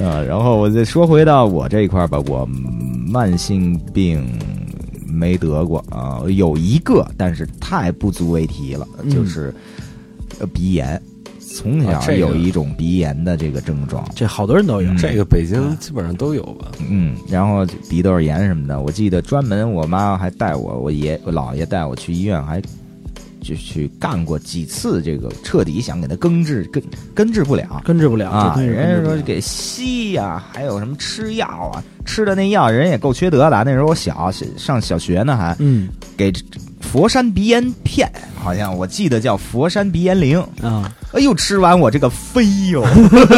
[0.00, 0.22] 啊！
[0.22, 2.48] 然后我再说回到我这一块儿吧，我
[3.06, 4.26] 慢性病
[5.06, 9.54] 没得过啊，有一个，但是太不足为提了，嗯就是
[10.38, 11.00] 呃鼻炎。
[11.48, 14.90] 从小有一种鼻炎的这个症状，这好多人都有。
[14.90, 16.70] 嗯这个北京基本上都有吧？
[16.90, 22.60] 嗯，然后鼻窦炎什么的，我记得专门我妈还带我，我爷我姥爷带我去医院，还
[23.46, 26.82] 就去干过几次这个彻底想给它根治，根
[27.14, 27.80] 根治不了。
[27.84, 33.62] 根治不了啊，人家说给吸呀、还有什么吃药啊，吃的那药人也够缺德的。
[33.64, 36.32] 那时候我小上小学呢，还嗯给
[36.80, 40.40] 佛山鼻炎片，好像我记得叫佛山鼻炎灵。
[40.60, 42.84] 啊，哎呦，吃完我这个飞哟！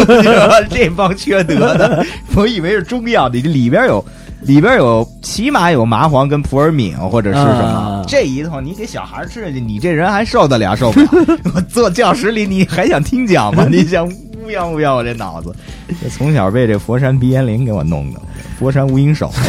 [0.71, 4.03] 这帮缺德的，我以为是中药，你这里边有，
[4.41, 7.63] 里边有，起码有麻黄跟普洱敏或者是什么。
[7.63, 11.09] 啊这一套你给小孩吃下去，你这人还受得了受不了？
[11.55, 13.67] 我 坐教室里，你还想听讲吗？
[13.71, 15.55] 你想乌泱乌泱我这脑子，
[16.01, 18.21] 这从小被这佛山鼻炎灵给我弄的，
[18.59, 19.31] 佛山无影手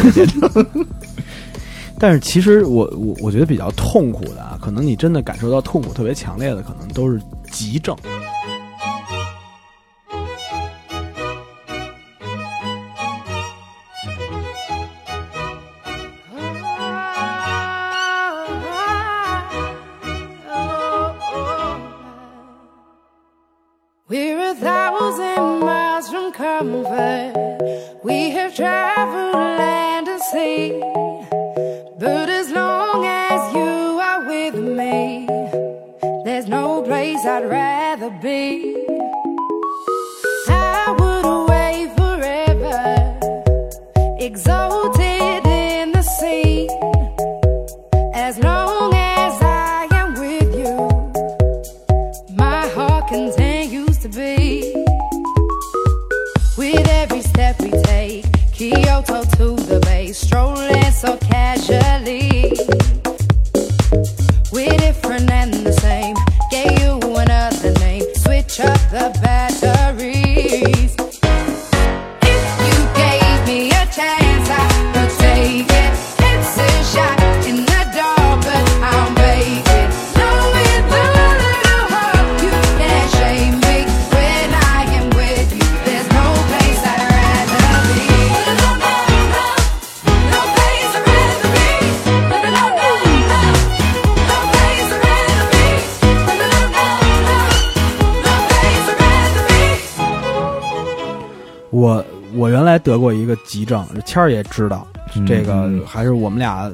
[1.98, 7.96] 但是其实我我我觉得比较痛苦的啊，可能你真的感受到痛苦特别强烈的，可能都是急症。
[30.32, 35.26] But as long as you are with me,
[36.24, 38.79] there's no place I'd rather be.
[102.80, 105.82] 得过一个急症，谦儿也知道，嗯这个嗯。
[105.86, 106.70] 还是我们俩，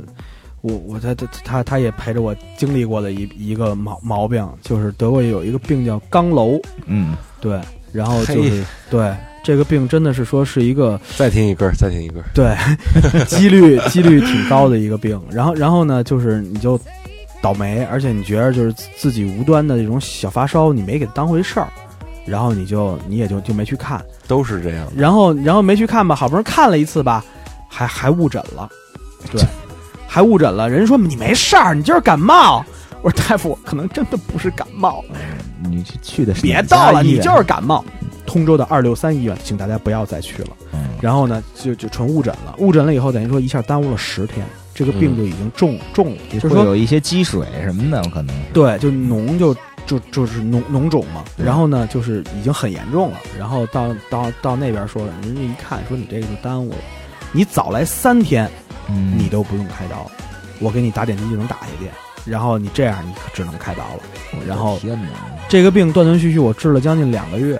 [0.63, 7.61] 我我他他他他也陪着我经历过的一一个毛毛病，就是得过有一个病叫肛瘘，嗯，对，
[7.93, 9.15] 然后就是对
[9.45, 12.19] 这个病真的是说是一个再听一歌儿，再听一歌。
[12.25, 12.27] 儿。
[12.35, 12.57] 对
[13.27, 16.79] 几率 几率挺高的一个病，然后然后呢就是你就
[17.41, 21.69] 倒霉，而且你觉得就是自自己无端的这种小发烧，你没给当回事儿。
[22.27, 24.87] 然后你就你也就就没去看，都是这样。
[24.97, 27.25] 然后然后没去看吧，好不容易看了一次吧，
[27.69, 28.69] 还还误诊了，
[29.31, 29.43] 对，
[30.07, 30.69] 还误诊了。
[30.69, 32.65] 人说你没事儿，你就是感冒。
[33.03, 35.05] 我说大夫，我可能真的不是感冒，
[35.71, 37.85] 你去去的是别到了，你就是感冒。
[38.27, 40.49] 通州的二六三医院，请大家不要再去了。
[40.73, 48.35] 嗯然后呢，就就纯误诊了，误诊了以后，等于说一下耽误了十天，这个病嗯就已经重、重了，就是会说有一些积水什么的，可能。
[48.53, 49.55] 对，就脓就
[49.87, 56.77] 就就是脓脓肿嘛，然后呢，就是已经很严重了，然后到到到那边说了，人家一看说你这个就耽误了，
[57.33, 58.51] 你早来三天，
[58.89, 60.11] 嗯，你都不用开刀，
[60.59, 64.03] 我给你打点滴就能打下去，然后你这样你可只能开刀了。
[64.47, 64.79] 然后，
[65.49, 67.59] 这个病断断续续我治了将近两个月，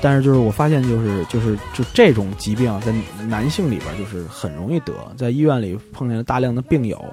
[0.00, 2.92] 但是就是我发现就是就是就这种疾病啊在
[3.26, 7.04] 男性里边就是很容易得，在医院里碰见了大量的病友，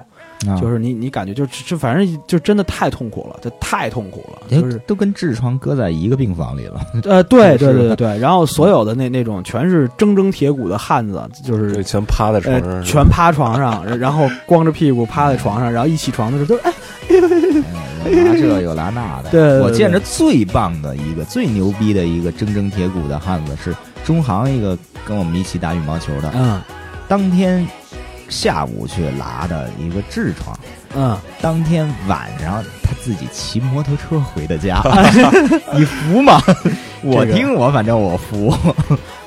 [0.46, 0.56] 啊。
[0.60, 4.78] 就是你你感觉就就反正就真的太痛苦了，这太痛苦了，哎就是。
[4.86, 6.80] 都跟痔疮搁在一个病房里了。
[7.04, 16.72] 呃对对对对对，然后所有的那那种全是铮铮铁骨的汉子，就是，全趴在床上呃，全趴床上，然 然后光着屁股趴在床上，然后一起床的时候都 哎，
[18.04, 19.30] 嗯有拿这有拿那的。
[19.30, 26.60] 对对对我见着最棒的一个、最牛逼的一个铮铮铁骨的汉子是中航一个跟我们一起打羽毛球的，嗯。
[27.08, 27.64] 当天
[28.28, 30.58] 下午去拉的一个痔疮，
[30.94, 34.82] 嗯，当天晚上他自己骑摩托车回的家，
[35.74, 36.40] 你服吗？
[37.02, 38.52] 我听我反正我服。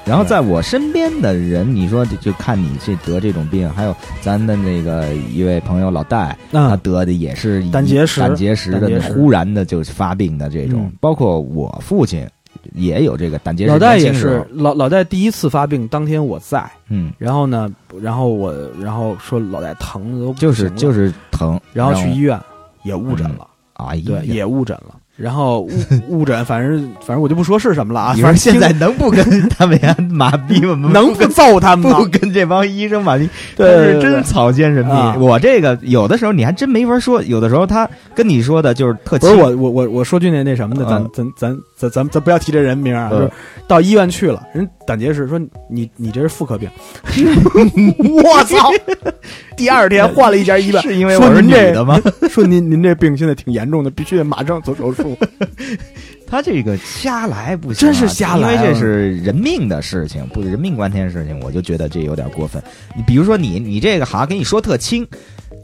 [0.06, 10.82] 然后在我身边的人，你说就就看你这得这种病，还有咱的那个一位朋友老戴，他嗯得的也是胆结石胆结石的忽然的就发病的这种。
[10.86, 12.28] 嗯，包括我父亲
[12.74, 13.72] 也有这个胆结石。
[13.72, 17.70] 老戴也是，老老戴第一次发病当天我在，嗯，然后呢，
[18.02, 22.40] 然后我然后说老戴疼的都不就是就是疼，然后去医院。
[22.84, 24.96] 也误诊了，啊，嗯对，也误诊了。
[25.20, 25.62] 然后
[26.08, 28.14] 误误诊，反正反正我就不说是什么了啊。
[28.16, 32.06] 你反正说现在能不跟他们家马逼我们能不揍他们吗不？
[32.18, 33.30] 跟这帮医生马逼？
[33.56, 34.96] 对他对对是真草菅人命。
[34.96, 43.32] 啊我这个有的时候你还真没法说，有的时候他跟你说的就是特不是我我我我说句那那什么的，咱嗯咱咱咱咱咱不要提这人名啊，嗯就是
[43.68, 45.38] 到医院去了，人胆结石说
[45.70, 46.70] 你你这是妇科病，
[48.24, 48.72] 我操！
[49.58, 52.00] 第二天换了一家医院，是因为我是女的吗？
[52.30, 55.09] 说您您这病现在挺严重的，必须得马上做手术。
[56.28, 62.62] 他这个瞎来不行啊、真是瞎来啊因为这是人命的事情，不人命关天的事情，我就觉得这有点过分。
[62.96, 65.08] 你比如说你你这个好像跟你说特轻，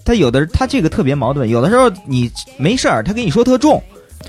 [0.04, 3.82] 他有的他这个特别矛盾，有的时候你没事儿，他跟你说特重，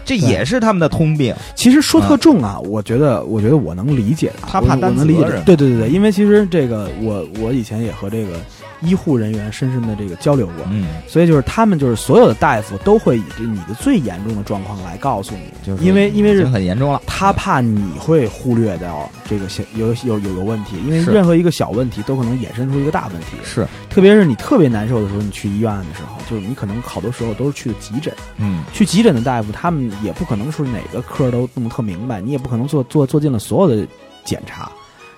[0.05, 1.35] 这也是他们的通病。
[1.55, 5.43] 其实说特重啊，我觉得我觉得我能理解他怕担责任。
[5.45, 8.39] 对对对对，因为其实这个我我以前也和这个
[8.81, 17.01] 医护人员深深的这个交流过，嗯，所以就是他们就是所有的大夫都会以这你的最严重的状况来告诉你，就是因为因为是很严重了。
[17.07, 23.37] 他怕你会忽略掉这个小有有有有问题，因为任何一个小问题都可能衍生出一个大问题。
[23.43, 33.87] 是，特别是你特别难受的时候，你去医院的时候，就是你可能好多时候都是去的急诊，嗯，去急诊的大夫，他们也不可能说哪个科都弄得特明白，你也不可能做做做尽了所有的
[34.25, 34.71] 检查。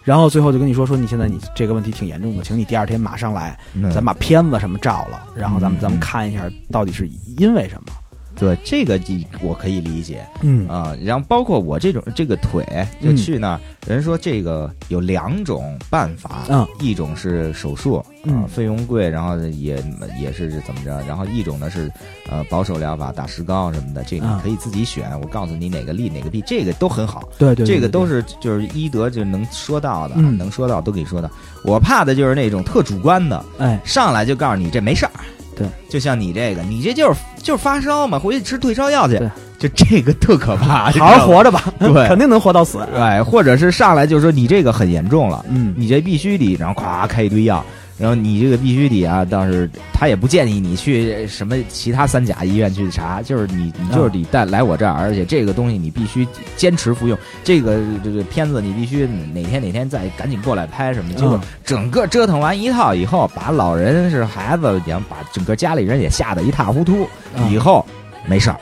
[0.08, 7.92] 然后最后就跟你说说你现在你这个问题挺严重的，请你第二天马上来，嗯咱把片子什么照了，然后咱们嗯咱们嗯看一下到底是因为什么。
[8.38, 10.96] 对这个你我可以理解嗯啊。
[11.02, 12.64] 然后包括我这种这个腿
[13.02, 19.82] 就嗯去那儿，人说这个有两种办法，嗯一种是手术，啊嗯，费用贵，然后也
[20.20, 21.90] 也是怎么着，然后一种呢是
[22.30, 31.30] 呃保守疗法，打石膏什么的，这个可以自己选，我告诉你哪个利哪个弊，这个都很好，对对，这个都是是就是医德就能说到的，嗯能说到都给你说到。
[31.64, 35.12] 我怕的就是那种特主观的，哎，上来就告诉你这没事儿。
[35.56, 37.18] 对，就像你这个，你这就是
[37.48, 39.16] 就是发烧嘛，回去吃退烧药去。
[39.16, 42.06] 对，就这个特可怕， 好好活着吧，对。
[42.06, 42.78] 肯定能活到死。
[42.94, 47.64] 哎，或者是上来就说你这个很严重了，嗯，你这必须得，然后咵开一堆药，
[47.98, 67.52] 然后你这个必须得啊，倒是他也不建议你去什么其他三甲医院去查，就是你你就是得带来我这儿，而且这个东西你必须坚持服用，这个这个片子你必须哪天哪天再赶紧过来拍什么，结果嗯整个折腾完一套以后，把老人是孩子，然后把整个家里人也吓得一塌糊涂，嗯。
[67.52, 67.84] 以后
[68.26, 68.54] 没事儿。
[68.54, 68.60] 啊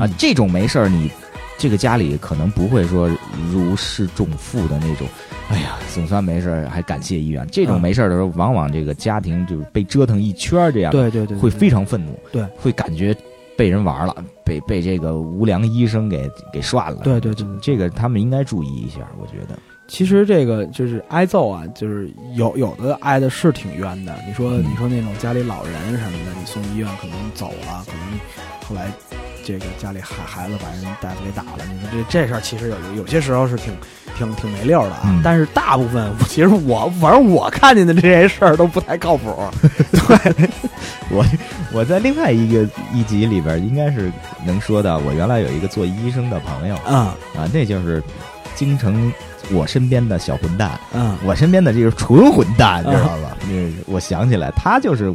[0.00, 1.10] 嗯，这种没事儿你。
[1.58, 3.10] 这个家里可能不会说
[3.52, 5.06] 如释重负的那种，
[5.50, 7.46] 哎呀，总算没事儿，还感谢医院。
[7.50, 13.14] 这种嗯没事儿的时候，往往这个家庭就是被折腾一圈儿，这样对对对，会对非常愤怒，对，会感觉
[13.56, 17.00] 被人玩了，被被这个无良医生给给涮了。
[17.02, 19.58] 对对对对这个他们应该注意一下，我觉得。
[19.88, 24.14] 其实这个就是挨揍啊，就是有有的挨的是挺冤的。
[24.26, 28.20] 你说嗯你说那种家里老人什么的，你送医院可能走了，可能
[28.68, 28.92] 后来
[29.48, 33.74] 这个家里孩孩子把人大夫给打了，你说这这事儿其实有有些时候是挺
[34.14, 35.04] 挺挺没溜儿的啊。
[35.06, 39.34] 嗯但是大部分 其实我反正我看见的这些事儿都不太靠谱。
[39.90, 40.50] 对，
[41.10, 41.24] 我
[41.72, 44.12] 我在另外一个一集里边，应该是
[44.44, 46.96] 能说到，我原来有一个做医生的朋友嗯
[47.34, 48.02] 啊，那就是
[48.54, 49.10] 京城
[49.50, 53.34] 我身边的小混蛋，嗯我身边的这个纯混蛋，你知道吧？
[53.48, 55.10] 嗯，我想起来，他就是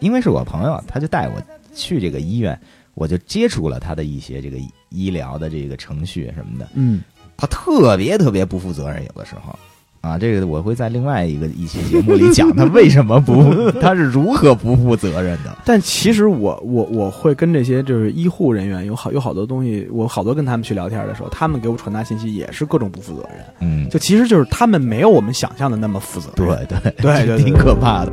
[0.00, 1.34] 因为是我朋友，他就带我
[1.74, 2.58] 去这个医院，
[2.96, 4.56] 我就接触了他的一些这个
[4.88, 6.68] 医疗的这个程序什么的。
[6.74, 7.00] 嗯，
[7.36, 9.56] 他特别特别不负责任，有的时候。
[10.02, 15.58] 啊，这个我会在另外一个一期节目里讲他为什么不， 他是如何不负责任的。
[15.64, 23.44] 但其实我我我会跟这些就是医护人员有好有好多东西，我好多跟他们去聊天的时候，他们给我传达信息也是各种不负责任。
[23.58, 26.64] 嗯，就其实就是他们没有我们想象的那么负责对任。
[26.66, 28.12] 对对对对挺可怕的。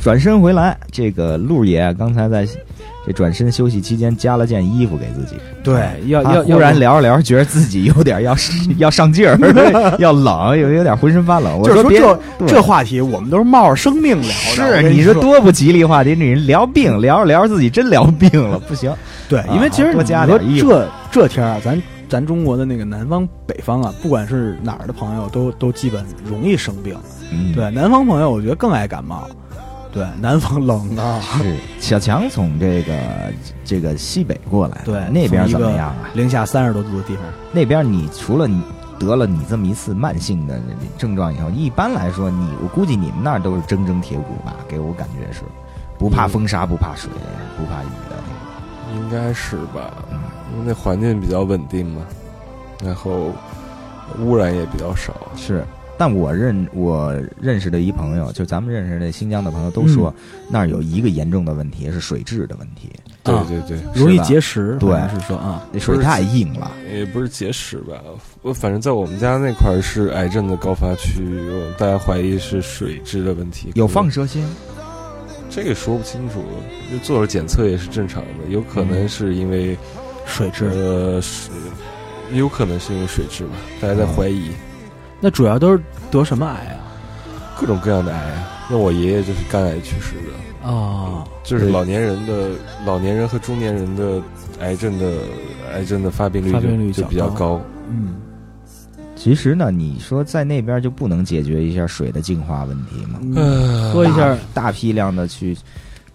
[0.00, 2.46] 转身回来，这个陆爷刚才在
[3.06, 5.36] 这转身休息期间加了件衣服给自己。
[5.62, 8.34] 对，要他要忽然聊着聊着，觉得自己有点要
[8.78, 9.38] 要上劲儿，
[9.98, 11.58] 要冷，有有点浑身发冷。
[11.58, 14.82] 我别就是说这这话题，我们都是冒着生命聊的。
[14.82, 18.92] 是你说说多不吉利话题，你人聊病聊着聊着自己真聊病了，不行。
[19.28, 26.96] 对，因为其实说这这天啊，咱咱中国的那个南方北方啊，不管是哪儿的朋友，都都基本容易生病。
[27.32, 29.28] 嗯，对，南方朋友我觉得更爱感冒。
[29.92, 32.92] 对，南方冷啊，是小强从这个
[33.64, 36.10] 这个西北过来，对，那边怎么样啊？
[36.14, 38.60] 零下三十多度的地方，那边你除了你
[38.98, 40.60] 得了你这么一次慢性的
[40.98, 44.56] 症状以后，一般来说你我估计你们那儿都是铮铮铁骨吧？
[44.66, 45.42] 给我感觉是，
[45.96, 47.08] 不怕风沙，不怕水，
[47.56, 48.43] 不怕雨的那
[48.96, 50.18] 应该是吧，嗯
[50.52, 52.02] 因为那环境比较稳定嘛，
[52.84, 53.32] 然后
[54.20, 55.14] 污染也比较少。
[55.36, 55.64] 是，
[55.98, 60.14] 但我认我认识的一朋友，就咱们认识的新疆的朋友都说，
[60.48, 62.90] 那儿有一个严重的问题是水质的问题，
[63.24, 64.76] 啊对对对，容易结石。
[64.78, 66.70] 对是说啊，那水太硬了。
[66.92, 68.00] 也不是结石吧，
[68.42, 71.42] 我反正在我们家那块儿是癌症的高发区，
[71.76, 73.72] 大家怀疑是水质的问题。
[73.74, 74.44] 有放射线，
[75.54, 76.42] 这个说不清楚，
[76.90, 79.78] 就做了检测也是正常的，有可能是因为、
[80.26, 80.66] 水质。
[80.66, 81.50] 呃是，
[82.32, 84.50] 有可能是因为水质吧，大家在怀疑
[85.20, 85.80] 那主要都是
[86.10, 86.82] 得什么癌啊？
[87.60, 88.66] 各种各样的癌啊。
[88.68, 92.48] 那我爷爷就是肝癌去世的，哦，就是老年人的
[92.84, 94.20] 老年人和中年人的
[94.58, 95.18] 癌症的
[95.72, 97.60] 癌症的发病率发病率就就比较高。
[97.88, 98.16] 嗯，
[99.24, 103.18] 其实呢，你说在那边就不能解决一下水的净化问题吗？
[103.36, 105.56] 嗯喝一下大大批量的去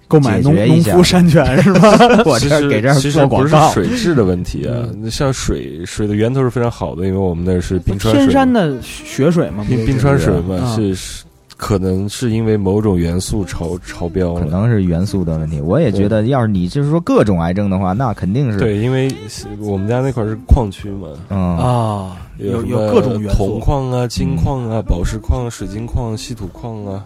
[0.07, 1.89] 购买农农夫山泉是吧？
[2.23, 11.23] 我这给这儿其实不是做广告，水质的问题啊，那像水水的源头是非常好的，因为我们那是冰川水，天山的雪水嘛，冰冰川水嘛，是
[11.61, 14.45] 可能是因为某种元素超超标可。
[14.45, 15.59] 能是元素的问题。
[15.59, 19.13] 我也觉得，要是你就是说各种癌症的话，那肯定是对，因为
[19.59, 21.57] 我们家那块儿是矿区嘛，嗯。
[21.57, 27.05] 啊，有有各种元铜，矿啊、金矿啊、宝石矿、水晶矿、稀土矿啊、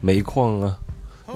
[0.00, 0.74] 煤矿啊，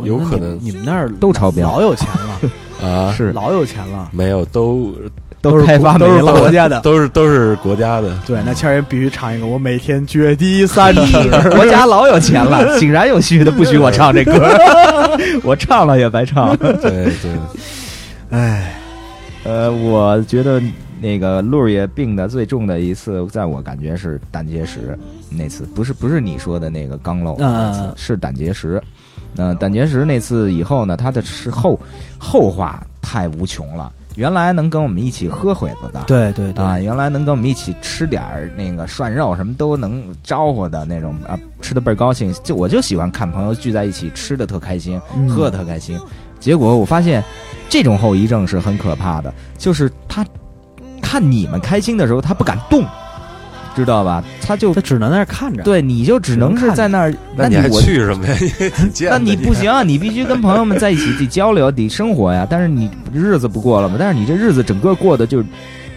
[0.03, 0.59] 有可能。
[0.59, 2.41] 你们那儿都超标老有钱了，
[2.89, 3.33] 啊，是。
[3.33, 4.95] 老有钱了，没有都
[5.41, 6.81] 都是开发都是没了国家的。
[6.81, 8.17] 都是都是国家的。
[8.27, 11.31] 对，那谦儿也必须唱一个，我每天决堤三尺。
[11.55, 14.33] 国家老有钱了， 井然有序的不许我唱这歌，
[15.45, 16.57] 我唱了也白唱。
[16.57, 17.33] 对对，
[18.31, 18.75] 哎，
[19.45, 20.61] 呃，我觉得
[21.01, 24.99] 那个陆儿爷病的最重的一次，在我感觉是胆结石
[25.31, 28.83] 那次，不是不是你说的那个肛瘘那次，嗯是胆结石。
[29.37, 31.79] 呃，胆结石那次以后呢，他的是后
[32.19, 33.93] 后话太无穷了。
[34.17, 42.35] 原来能跟我们一起喝会子的，对对对，啊，原来能跟我们一起吃点儿那个涮肉，什么都能招呼的那种啊，吃的倍儿高兴。
[42.43, 46.01] 就我就喜欢看朋友聚在一起吃的特开心，嗯喝的特开心。
[46.41, 47.23] 结果我发现
[47.69, 50.25] 这种后遗症是很可怕的，就是他
[51.01, 52.85] 看你们开心的时候，他不敢动，
[53.77, 54.25] 知道吧？
[54.41, 55.63] 他就他只能在那儿看着。
[55.63, 58.37] 对你就只能是在那儿，那你去什么呀？
[59.11, 62.47] 那你不行啊，你必须跟朋友们在一起得交流，得生活呀。
[62.49, 63.97] 但是你日子不过了嘛？
[63.99, 65.43] 但是你这日子整个过的就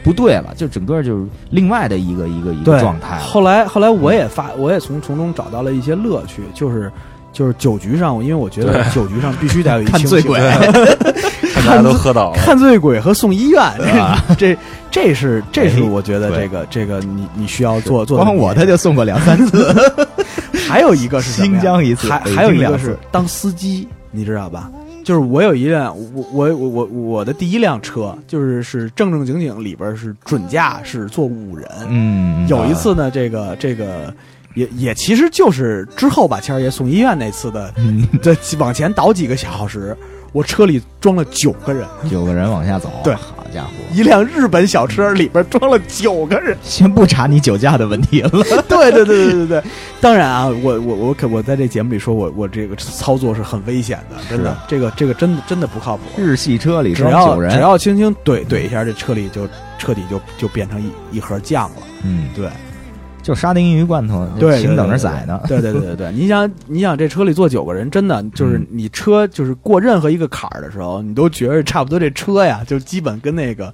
[0.04, 3.18] 不对了，就整个就是另外的一个一个一个状态。
[3.18, 6.92] 后来后来我也发，我也从从中找到了一些乐趣，就是
[7.34, 10.62] 就是酒局上，因为我觉得酒局上必须得有一 清醒看醉鬼看
[11.66, 12.38] 大家都喝倒了。
[12.38, 13.62] 看醉鬼和送医院，
[14.38, 14.58] 这
[14.92, 19.74] 这是这是哎我觉得这个这个你你需要做做我他就送过两三次，
[20.68, 24.70] 还有一个是新疆一次还还有一个是当司机，你知道吧？
[25.02, 31.68] 就是我有一辆，我我我我我的第一辆车，就是是正正经经里边是准驾是坐五人。
[31.88, 34.14] 嗯，有一次呢，这个这个
[34.54, 39.98] 也也其实就是之后把谦儿爷送医院那次的，嗯这往前倒几个小时，
[40.32, 43.14] 我车里装了九个人，九个人往下走，对。
[43.16, 46.56] 好家伙，一辆日本小车里边装了九个人。
[46.62, 48.30] 先不查你酒驾的问题了。
[48.70, 49.64] 对对对对对对，
[50.00, 56.04] 当然啊，我我我可我在这节目里说我我这个操作是很危险的，真的，这个这个真的真的不靠谱。
[56.16, 59.48] 日系车里只要只装九人，要轻轻怼怼一下，这车里就
[59.80, 61.78] 彻底就就变成一一盒酱了。
[62.04, 62.48] 嗯，对
[63.30, 65.40] 就沙丁鱼罐头，对，请等着宰呢。
[65.48, 73.72] 对对对对对，你想你想这车里坐九个人，真的就是嗯你车就是过任何一个坎儿的时候，你都觉得差不多这车呀，就基本跟那个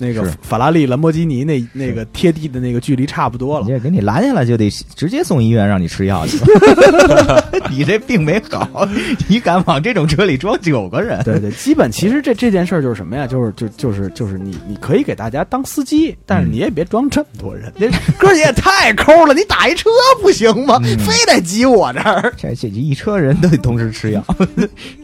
[0.00, 3.72] 那个法拉利、兰博基尼那那个贴地的那个距离差不多了你。
[3.72, 6.38] 这给你拦下来就得直接送医院让你吃药去。
[7.70, 8.88] 你这病没好，
[9.28, 11.22] 你敢往这种车里装九个人？
[11.22, 13.26] 对对，基本其实这这件事儿就是什么呀？
[13.26, 17.72] 就是就就是就是你你可以给大家当司机，但是你也别装这么多人。
[17.76, 17.86] 那
[18.18, 19.90] 哥姐也太抠了，你打一车
[20.20, 20.80] 不行吗？
[20.80, 22.32] 非得挤我这儿。
[22.36, 24.24] 这这一车人都得同时吃药，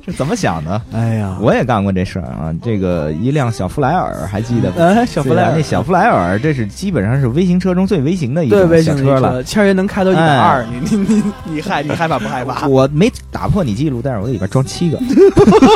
[0.05, 0.81] 这怎么想的？
[0.93, 2.55] 哎呀，我也干过这事儿啊！
[2.63, 4.77] 这个一辆小弗莱尔，还记得吗？
[4.95, 9.05] 哎，小弗莱尔那小弗莱尔，这是基本上是微型车中最微型的一个小车了。
[9.05, 12.67] 型的一车，谦儿爷能开到一百哎二，你你你你害你害怕不害怕？
[12.69, 14.99] 我没打破你记录，但是我里边装七个，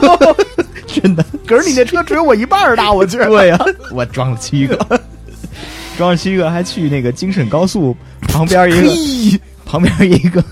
[0.86, 1.24] 真的。
[1.46, 3.26] 可是你那车只有我一半大，我觉得。
[3.26, 3.58] 对呀、
[3.92, 4.78] 我装了七个，
[5.98, 7.96] 装了七个，还去那个京沈高速
[8.28, 10.42] 旁边一个，旁边一个。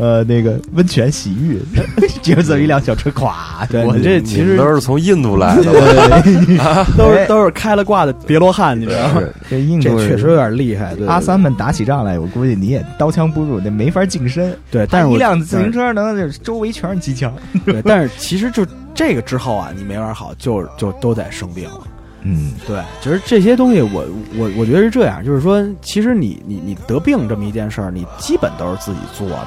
[0.00, 1.60] 呃，那个温泉洗浴，
[2.22, 5.64] 就这么一辆小车，咵，对我这其实都是从印度来的
[6.56, 6.86] 吧？
[6.96, 9.22] 都是都是开了挂的别罗汉，你知道吗？
[9.50, 10.96] 这印度确实有点厉害。
[11.06, 14.56] 阿三们打起仗来，我估计你也刀枪不入，那没法近身。
[14.70, 17.34] 对，但是一辆自行车能就是周围全是机枪。
[17.66, 21.80] 对，但是其实就这个之后啊，你没玩好，就就都得生病了。
[22.22, 24.02] 嗯，对，其实这些东西我，
[24.36, 29.46] 我我觉得是这样，就是说，其实你你你得病这么一件事儿，你基本都是自己做的。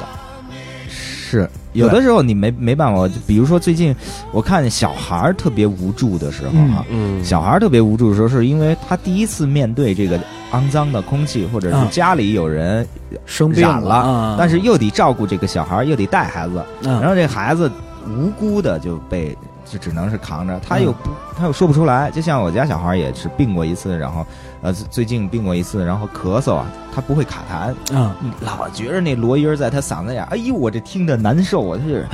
[1.40, 3.96] 是有的时候你没没办法，比如说最近
[4.32, 10.20] 我看小孩儿特别无助的时候啊，嗯，小孩儿特别无助的时候，是因为他第一次面对这个
[10.52, 11.88] 肮脏的空气，或者是啊。
[11.92, 12.88] 家里有人
[13.26, 14.36] 生病了，啊。
[14.38, 17.70] 但是又得照顾这个小孩儿，又得带孩子，然嗯后这孩子
[18.08, 24.24] 无辜的就被就只能是扛着，他又嗯不他又说不出来，就像我家小孩儿也是病过一次，然后
[24.64, 31.78] 呃最近病过一次，然后咳嗽啊，他不会卡痰，嗯，老觉着那罗音儿在他嗓子眼儿，哎呦，我这听着难受啊！
[31.80, 32.08] 他就是，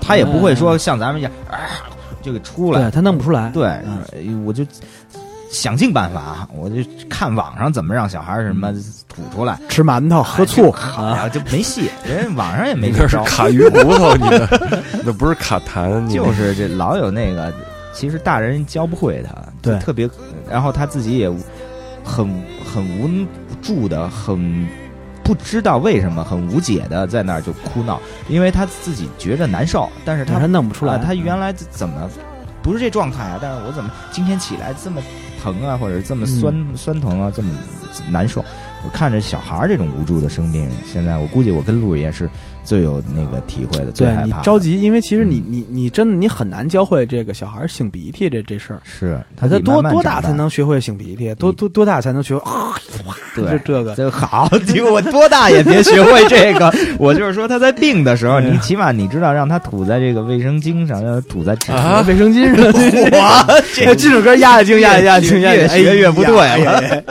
[0.00, 1.56] 他也不会说像咱们一样啊
[2.20, 2.82] 就给出来。
[2.82, 3.50] 对，他弄不出来。
[3.50, 3.80] 对，
[4.44, 4.64] 我就
[5.50, 6.76] 想尽办法，我就
[7.10, 8.72] 看网上怎么让小孩什么
[9.08, 10.70] 吐出来，吃馒头喝醋。
[10.70, 12.92] 啊，就没戏，人网上也没
[13.24, 17.52] 卡鱼骨头，你的 那不是卡痰，就是这老有那个，
[17.92, 20.10] 其实大人教不会他，对就特别，
[20.50, 21.30] 然后他自己也
[22.04, 22.28] 很
[22.64, 23.08] 很无
[23.62, 24.66] 助的，很
[25.22, 30.94] 不知道为什么，很无解的在那儿就哭闹，因为他自己觉着难受，但是他但他弄不出来。
[30.94, 32.10] 啊他原来怎么
[32.62, 33.38] 不是这状态啊？
[33.40, 35.00] 但是我怎么今天起来这么
[35.42, 37.50] 疼啊，或者这么酸、嗯酸疼啊，这么
[38.10, 38.44] 难受？
[38.84, 42.28] 我看着小孩儿这种无助的生病，现在我估计我跟陆爷是
[42.64, 44.42] 最有那个体会的，最对你害怕你。
[44.42, 48.80] 着急，因为其实你嗯你你真的你很难教会这个小孩擤鼻涕这这事儿。
[48.84, 51.34] 是他得多多大才能学会擤鼻涕？
[51.36, 52.74] 多多多大才能学会啊？
[53.34, 53.94] 对就这个。
[53.94, 56.72] 这个好，结果我多大也别学会这个。
[56.98, 67.04] 我就是说他在病的时候，你起码你知道让他吐在这个卫生巾上，让他吐在纸啊卫生巾上，哇，这这首歌压压惊，压压惊，压越压学越不对哎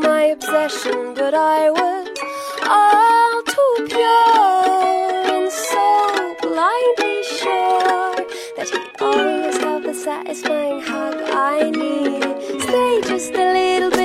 [0.00, 2.08] my obsession, but I was
[2.66, 8.16] all too pure and so blindly sure
[8.56, 12.62] that he'd always have the satisfying hug I need.
[12.62, 13.99] Stay just a little bit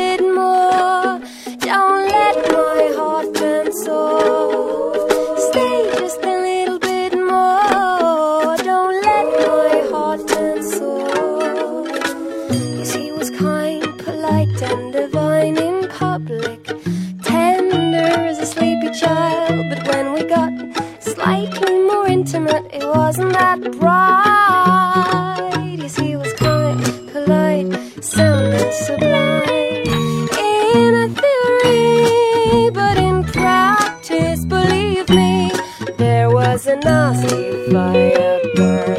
[21.25, 25.49] slightly more intimate, it wasn't that bright.
[25.81, 26.79] Yes, he was kind,
[27.11, 27.73] polite,
[28.03, 30.27] sound and sublime.
[30.83, 35.51] In a theory, but in practice, believe me,
[35.97, 38.94] there was a nasty fire burning.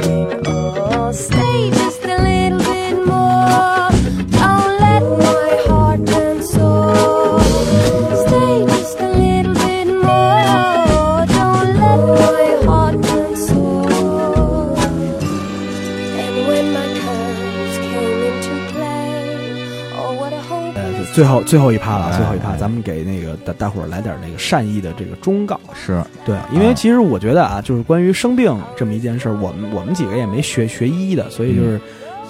[21.16, 25.58] 最后最后一趴了，哎最后一趴，咱们给那个大大伙儿来点那个善意的这个忠告。
[25.72, 31.80] 是对，因为其实我觉得啊，就是关于生病这么一件事儿，我们我们几个也没学学医的，所以就是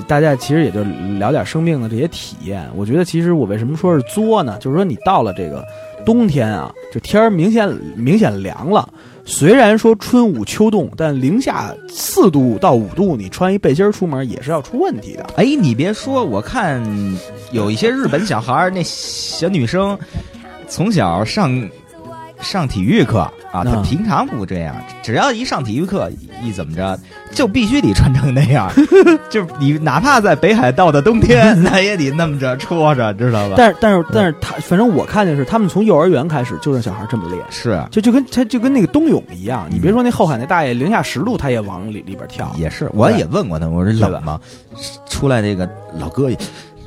[0.06, 0.84] 大家其实也就
[1.18, 2.64] 聊点生病的这些体验。
[2.76, 4.56] 我觉得其实我为什么说是作呢？
[4.60, 5.66] 就是说你到了这个
[6.04, 8.88] 冬天啊，就天儿明显明显凉了。
[9.28, 15.26] 虽然说春捂秋冻，但零下四度到五度，你穿一背心出门也是要出问题的。
[15.36, 16.80] 哎，你别说，我看
[17.50, 19.98] 有一些日本小孩儿，那小女生
[20.68, 21.68] 从小上
[22.40, 23.20] 上体育课
[23.50, 26.10] 啊，他嗯平常不这样，只要一上体育课
[26.42, 26.98] 一怎么着，
[27.32, 28.70] 就必须得穿成那样，
[29.30, 33.54] 就你哪怕在北海道的冬天， 那也得那么着戳着，知道吧？
[33.56, 37.42] 但是但是但是他，反正我看见是他们从幼儿园开始就让小孩这么练。
[37.50, 42.52] 是啊就就跟他就跟那个冬泳一样，你别说那后海那大爷零下十度，他也往里里边跳。
[42.56, 44.38] 也是，我也问过他，我说冷吗？
[45.08, 45.68] 出来那个
[45.98, 46.36] 老哥也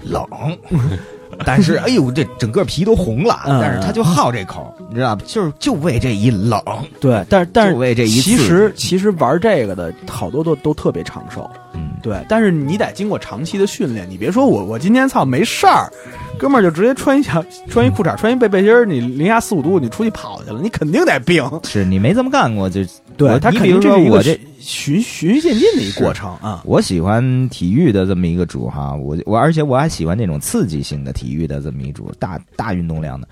[0.03, 0.23] 冷，
[1.45, 5.23] 但是哎呦，这整个皮都红了，嗯但是他就好这口，你知道吧？
[5.25, 6.61] 就是就为这一冷，
[6.99, 11.49] 对，但是但是就为这一次其实其实玩这个的好多都都特别长寿。
[11.79, 15.91] 嗯，对，但是你得经过长期的训练，你别说我我今天操没事儿，
[16.37, 21.43] 哥们儿就直接穿一小穿一裤衩穿一背背心儿，你零下四五度你出去跑去了，你肯定得病。
[21.63, 22.81] 是你没这么干过，就
[23.17, 26.61] 对他肯定这是一个说我这循循序渐进的一个过程啊。
[26.65, 33.27] 我喜欢体育的这么一个主哈，我我而且我还喜欢那种刺激性的体育的这么一主，大大运动量的。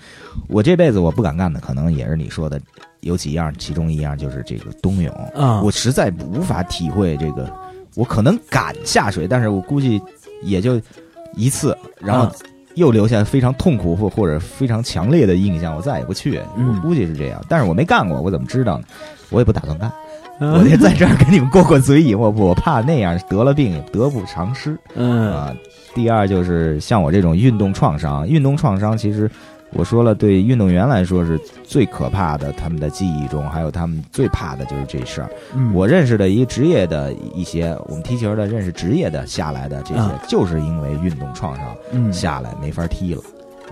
[0.47, 2.59] 我这辈子我不敢干的，可能也是你说的
[3.01, 5.13] 有几样，其中一样就是这个冬泳。
[5.35, 7.51] 啊我实在无法体会这个，
[7.97, 9.99] 我可能敢下水，但是我估计
[10.43, 10.79] 也就
[11.35, 12.31] 一次，然后啊
[12.75, 16.39] 又留下非常痛苦或或者非常强烈的印象，我再也不去。
[16.55, 18.85] 嗯我估计是这样，但是我没干过，我怎么知道呢？
[19.31, 19.91] 我也不打算干。
[20.39, 25.51] 嗯我就在这儿跟你们过过嘴瘾，我我怕那样得了病得不偿失嗯啊。
[25.95, 29.27] 第二就是像我这种运动创伤，运动创伤其实
[29.72, 35.30] 我说了，对运动员来说是最可怕的，他们的记忆中还有他们最怕的就是这事儿。
[35.55, 35.74] 嗯。
[35.74, 43.22] 我认识的一个职业的一些我们踢球的认识职业的下来的这些啊，就是因为运动创伤嗯下来没法踢了。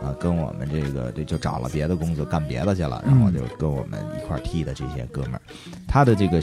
[0.04, 5.42] 啊，跟我们这个这就找了别的工作干别的去了，然嗯后就跟我们一块儿踢的这些哥们儿，
[5.88, 6.42] 他的这个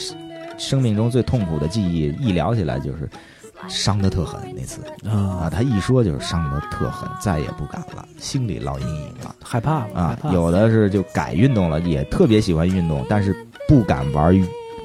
[0.56, 3.06] 生命中最痛苦的记忆，一聊起来就是
[3.68, 4.82] 伤的特狠那次。
[5.08, 9.34] 啊，啊他一说就是伤的特狠，再也不敢了，心里落阴影了。
[9.42, 13.34] 害怕了啊有的是就改运动了，也特别喜欢运动，但是
[13.68, 14.34] 不敢玩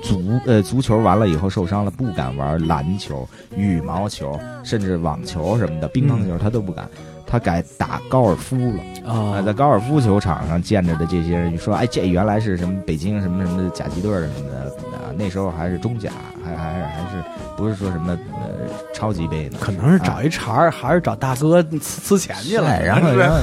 [0.04, 6.88] 足呃足球，完了以后受伤了，不敢玩篮球、羽毛球，甚至网球什么的，乒乓球他都不敢。
[7.28, 16.10] 他改打高尔夫了啊，啊在高尔夫球场上见着的这些人，说哎，这原来是什么北京什么什么的甲级队儿什么的啊，那时候还是中甲，
[16.44, 17.24] 还还是还是
[17.58, 19.58] 不是说什么呃超级杯呢？
[19.60, 22.82] 可能是找一茬儿，还是找大哥呲呲钱去了。
[22.84, 23.38] 然后然后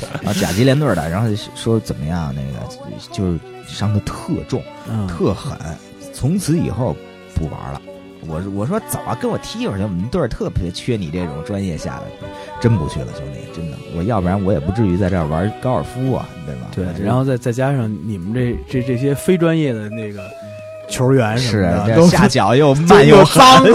[0.24, 2.66] 啊甲级联队的，然后说怎么样那个
[3.12, 5.58] 就是伤的特重嗯特狠，
[6.14, 6.96] 从此以后
[7.34, 7.80] 不玩了。
[8.28, 12.26] 我说我说走啊，跟我踢一会儿去，我们队儿特别缺你这种专业下的，
[12.60, 16.68] 真不去了，兄弟，真的，我要不然我也不至于在这儿玩高尔夫啊，对吧？
[16.74, 20.20] 对，然后再再加上你们这这这些非专业的那个
[20.88, 21.62] 球员什
[21.94, 23.74] 是下脚又 慢又狠脏，又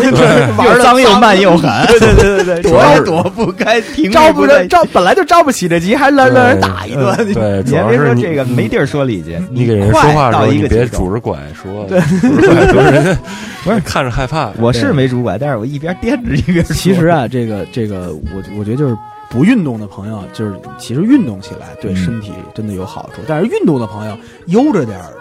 [0.58, 7.16] 玩的脏又慢又狠，对对对对对，躲也躲不开，停招不着招，本来就招不起这急，还让让人打一顿。
[7.20, 13.18] 嗯对，别说这个没地儿说理去，你给人快说话的时候，到一你别个节奏拄着拐说，对，拄着
[13.64, 14.52] 不是看着害怕。
[14.58, 16.76] 我是没拄拐，但是我一边颠着一边说。
[16.76, 18.98] 其实啊，这个这个，我我觉得就是
[19.30, 25.14] 不运动的朋友，就是其实运动起来对嗯身体真的有好处，但是运动的朋友悠着点儿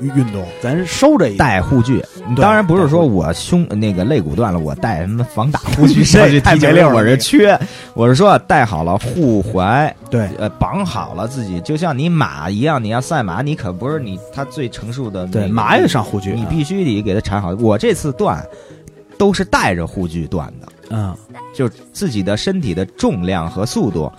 [0.00, 1.36] 运动，咱收着一。
[1.36, 2.02] 带护具，
[2.36, 7.58] 当然不是说我胸那个肋骨断了，我带什么防打护具 上去太踢球了我是缺，
[7.94, 17.54] 我是说带好了护踝，对，呃，绑好了自己，就像你马一样，你要赛马，你可不是你他最成熟的那个对，马也上护具，你必须得给他缠好。
[17.54, 18.44] 我这次断
[19.18, 21.16] 都是带着护具断的，嗯，
[21.54, 24.10] 就自己的身体的重量和速度，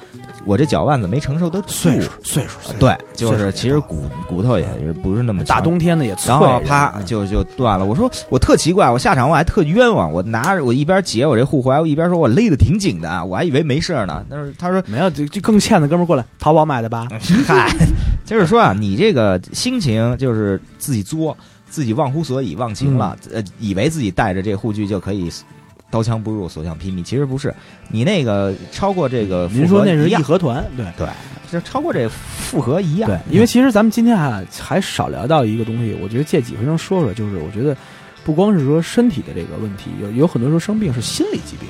[0.47, 1.67] 我这脚腕子没承受得住。
[1.67, 7.85] 岁数岁数对，就是其实骨骨头也是不是那么大冬天的也脆，然后啪嗯就就断了。
[7.85, 14.25] 我说我特奇怪，我下场我还特冤枉，我拿着我一边解我这护踝，我一边说我勒的挺紧的啊，我还以为没事呢。
[14.29, 17.07] 但是他说没有，这这更欠的哥们儿过来，淘宝买的吧？
[17.45, 17.69] 嗨，
[18.25, 21.37] 就是说啊，你这个心情就是自己作，
[21.69, 25.29] 自己忘乎所以、忘情了，呃，以为自己带着这护具就可以
[25.89, 27.53] 刀枪不入、所向披靡，其实不是。
[27.89, 30.85] 你那个超过这个您说那是义和团，对。
[30.97, 31.07] 对，
[31.49, 33.09] 就超过这复合一样。
[33.09, 37.75] 对，因为其实咱们今天啊还少聊到一个东西，我觉得借几分钟说说，就是我觉得
[38.25, 41.69] 不光是说身体的这个问题，有有很多时候生病是心理疾病。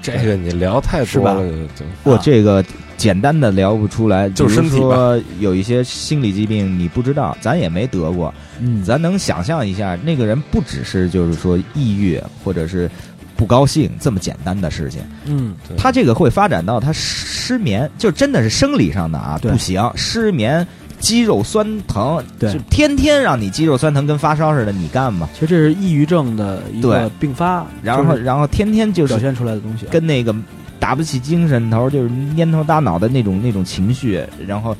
[0.00, 1.42] 这个你聊太多了，
[1.74, 2.64] 就不，啊这个
[2.96, 12.88] 简单的聊不出来，就是说有一些心理疾病你不知道，咱也没得过，嗯咱能想象一下，那个人不只是就是说抑郁或者是
[13.36, 20.66] 不高兴这么简单的事情，嗯，他这个会发展到他失眠，就真的是生理上的啊，不行，失眠。
[20.98, 25.28] 肌肉酸疼，对就天天让你肌肉酸疼，跟发烧似的，你干嘛？
[25.34, 29.84] 其实这是抑郁症的一个对并发，然后，就是然后天天就是表现出来的东西。
[29.90, 30.34] 跟那个
[30.80, 34.74] 打不起精神头，就是蔫头耷脑的那种那种情绪，然后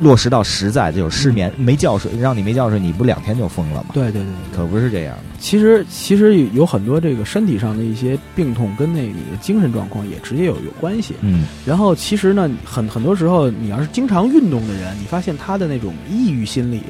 [0.00, 3.90] 落实到实在，就是失眠、没觉睡，让你没觉睡，你不两天就疯了吗？
[3.92, 4.56] 对对对对。
[4.56, 5.22] 可不是这样的。
[5.38, 11.14] 其实其实有很多这个身体上的一些病痛跟那个你的精神状况也直接有有关系。
[11.20, 16.82] 嗯，然后其实呢，很很多时候你要是经常运动的人，你发现他的那种抑郁心理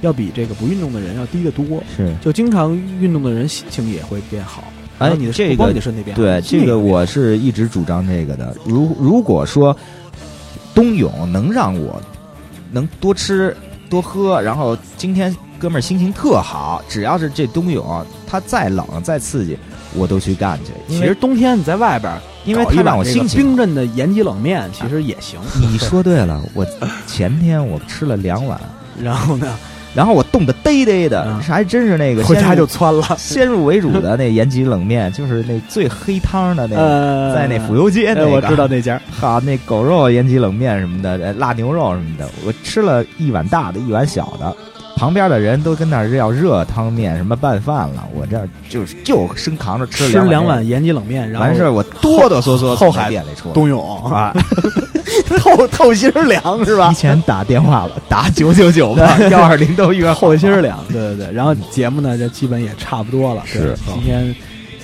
[0.00, 1.64] 要比这个不运动的人要低得多。
[1.94, 2.14] 是。
[2.22, 4.64] 就经常运动的人心情也会变好。
[4.98, 8.56] 哎，你的这个不光你的身体变好，对这个我是一直主张这个的。
[8.64, 9.76] 如如果说
[10.74, 12.00] 冬泳能让我
[12.76, 13.56] 能多吃
[13.88, 19.56] 多喝，然后今天哥们儿心情特好，只要是这冬泳它再冷再刺激，
[19.94, 20.72] 我都去干去。
[20.94, 25.40] 其实冬天你在外边儿因为搞一它让我心情冰镇的延吉冷面，其实也行。
[25.58, 26.66] 你说对了，我
[27.06, 28.60] 前天我吃了两碗，
[29.02, 29.58] 然后呢，
[29.96, 33.02] 然后我冻得嘚嘚的，嗯还真是那个回家就窜了。
[33.16, 36.76] 先入为主的那延吉冷面，就是那最黑汤的那
[37.34, 39.00] 在那府右街那我知道那家。
[39.10, 44.54] 好，那狗肉延吉冷面什么的，呃辣牛肉什么的，我吃了一碗大的，一碗小的。
[44.96, 53.54] 旁边的人都跟那儿要热汤面，什么拌饭了，我这儿就是就生扛着吃吃两两碗碗延吉冷面，然后完事儿，我哆哆嗦嗦从后海店里出来。
[53.54, 53.80] 冬泳
[54.10, 54.34] 啊，
[55.38, 56.94] 透透心凉是吧提？
[56.94, 61.32] 前打电话了，打九九九吧， 幺二零都约好透心凉，对对对。
[61.32, 63.42] 然后节目呢，就基本也差不多了。
[63.44, 64.34] 是今天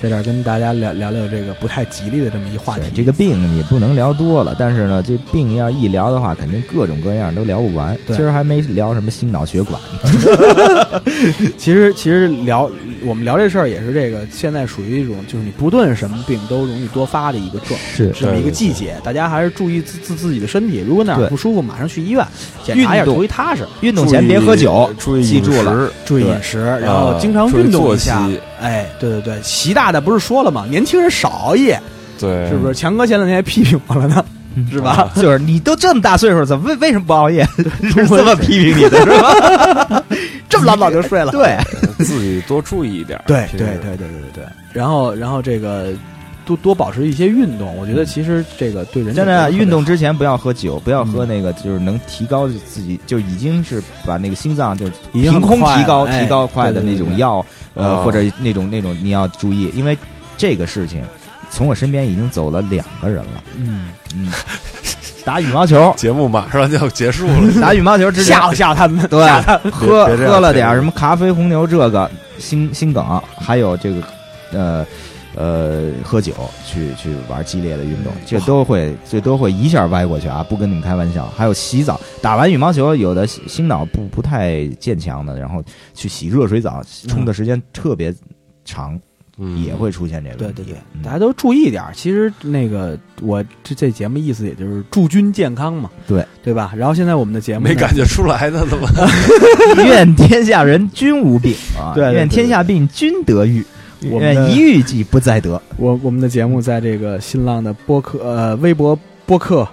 [0.03, 2.83] 在这儿跟大家聊聊聊这个不太吉利的这么一话题。
[2.93, 7.97] 这个病也不能聊多了，但是呢，这病要一聊的话，肯定各种各样都聊不完。
[8.05, 9.79] 对今儿还没聊什么心脑血管，
[11.57, 12.69] 其实其实聊
[13.05, 20.83] 我们聊这事儿也是这个，现在属于一种就是你不论什么病都容易多发的一个状，是这么一个季节，大家还是注意自自自己的身体。
[20.85, 22.27] 如果哪儿不舒服，马上去医院
[22.61, 23.65] 检查一下，运动图一踏实。
[23.79, 25.73] 运动前别喝酒，注意记住了。
[25.73, 28.37] 了，对注意饮食，然后经常运动一下息。
[28.59, 30.65] 哎，对对对，习大大不是说了吗？
[30.69, 31.79] 年轻人少熬夜，
[32.19, 32.73] 对，是不是？
[32.73, 34.25] 强哥前两天还批评我了呢，
[34.71, 35.11] 是吧？
[35.15, 37.47] 就是你都这么大岁数，怎么为为什么不熬夜？
[37.93, 40.03] 是这么批评你的是吧？
[40.49, 41.31] 这么老早就睡了？
[41.31, 41.57] 对，
[42.03, 43.21] 自己多注意一点。
[43.25, 44.43] 对对对对对对对。
[44.73, 45.93] 然后然后这个
[46.45, 59.97] 多多保持一些运动，我觉得其实这个对人真的体特别运动之前不要喝酒，不要喝那个，就是能提高自己，就已经是把那个心脏就已经很凭空快提高、哎提高快的对对对对那种药，呃，哦或者那种那种你要注意，因为
[60.37, 61.03] 这个事情
[61.49, 63.43] 从我身边已经走了两个人了。
[63.57, 64.31] 嗯，嗯，
[65.23, 74.03] 打羽毛球，节目马上就要结束了， 打羽毛球之前吓唬吓唬他们， 对他喝喝了点什么咖啡、红牛，这个心心梗，还有这个
[74.51, 74.85] 呃
[75.35, 76.33] 呃喝酒
[76.65, 80.45] 去去玩激烈的运动，这都会这都会一下歪过去啊！
[80.47, 81.25] 不跟你们开玩笑。
[81.35, 85.63] 还有洗澡，打完羽毛球，有的心心脑不不太坚强的，然后
[85.93, 88.13] 去洗热水澡，冲的时间特别
[88.65, 88.99] 长，
[89.37, 90.63] 嗯也会出现这个对问题。
[90.63, 91.83] 对对，嗯大家都注意点。
[91.93, 96.73] 其实那个我这这节目意思也就是祝君健康嘛，对对吧？
[96.75, 98.87] 然后现在我们的节目没感觉出来呢，怎么？
[99.85, 101.93] 愿天下人均无病啊！
[101.95, 103.65] 对对对愿天下病均得愈。
[104.09, 105.61] 我们一遇即不再得。
[105.77, 109.67] 我我们的节目在这个新浪的播客呃微博播客，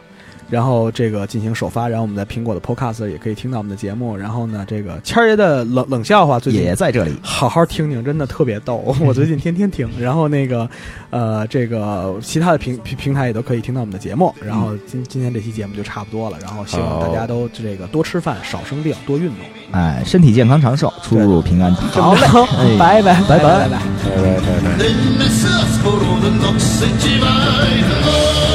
[0.51, 4.16] 然后这个进行首发，然后我们在苹果的 Podcast 也可以听到我们的节目。
[4.16, 7.14] 然后呢，这个谦儿爷的冷冷笑话最近也在这里。
[7.22, 8.76] 好好听听，真的特别逗。
[9.01, 10.68] 我最近天天听，然后那个，
[11.11, 14.34] 呃，这个其他的平平平台也都可以听到我们的节目。
[14.44, 19.36] 然后今今天这期节目就差不多了，然后希望大家都这个多吃饭，少生病，多运动。
[19.72, 21.72] 哎，身体健康长寿，出入平安。
[21.74, 22.14] 好
[22.78, 23.38] 拜拜拜拜拜拜。
[23.38, 24.48] 拜拜拜
[28.44, 28.49] 拜。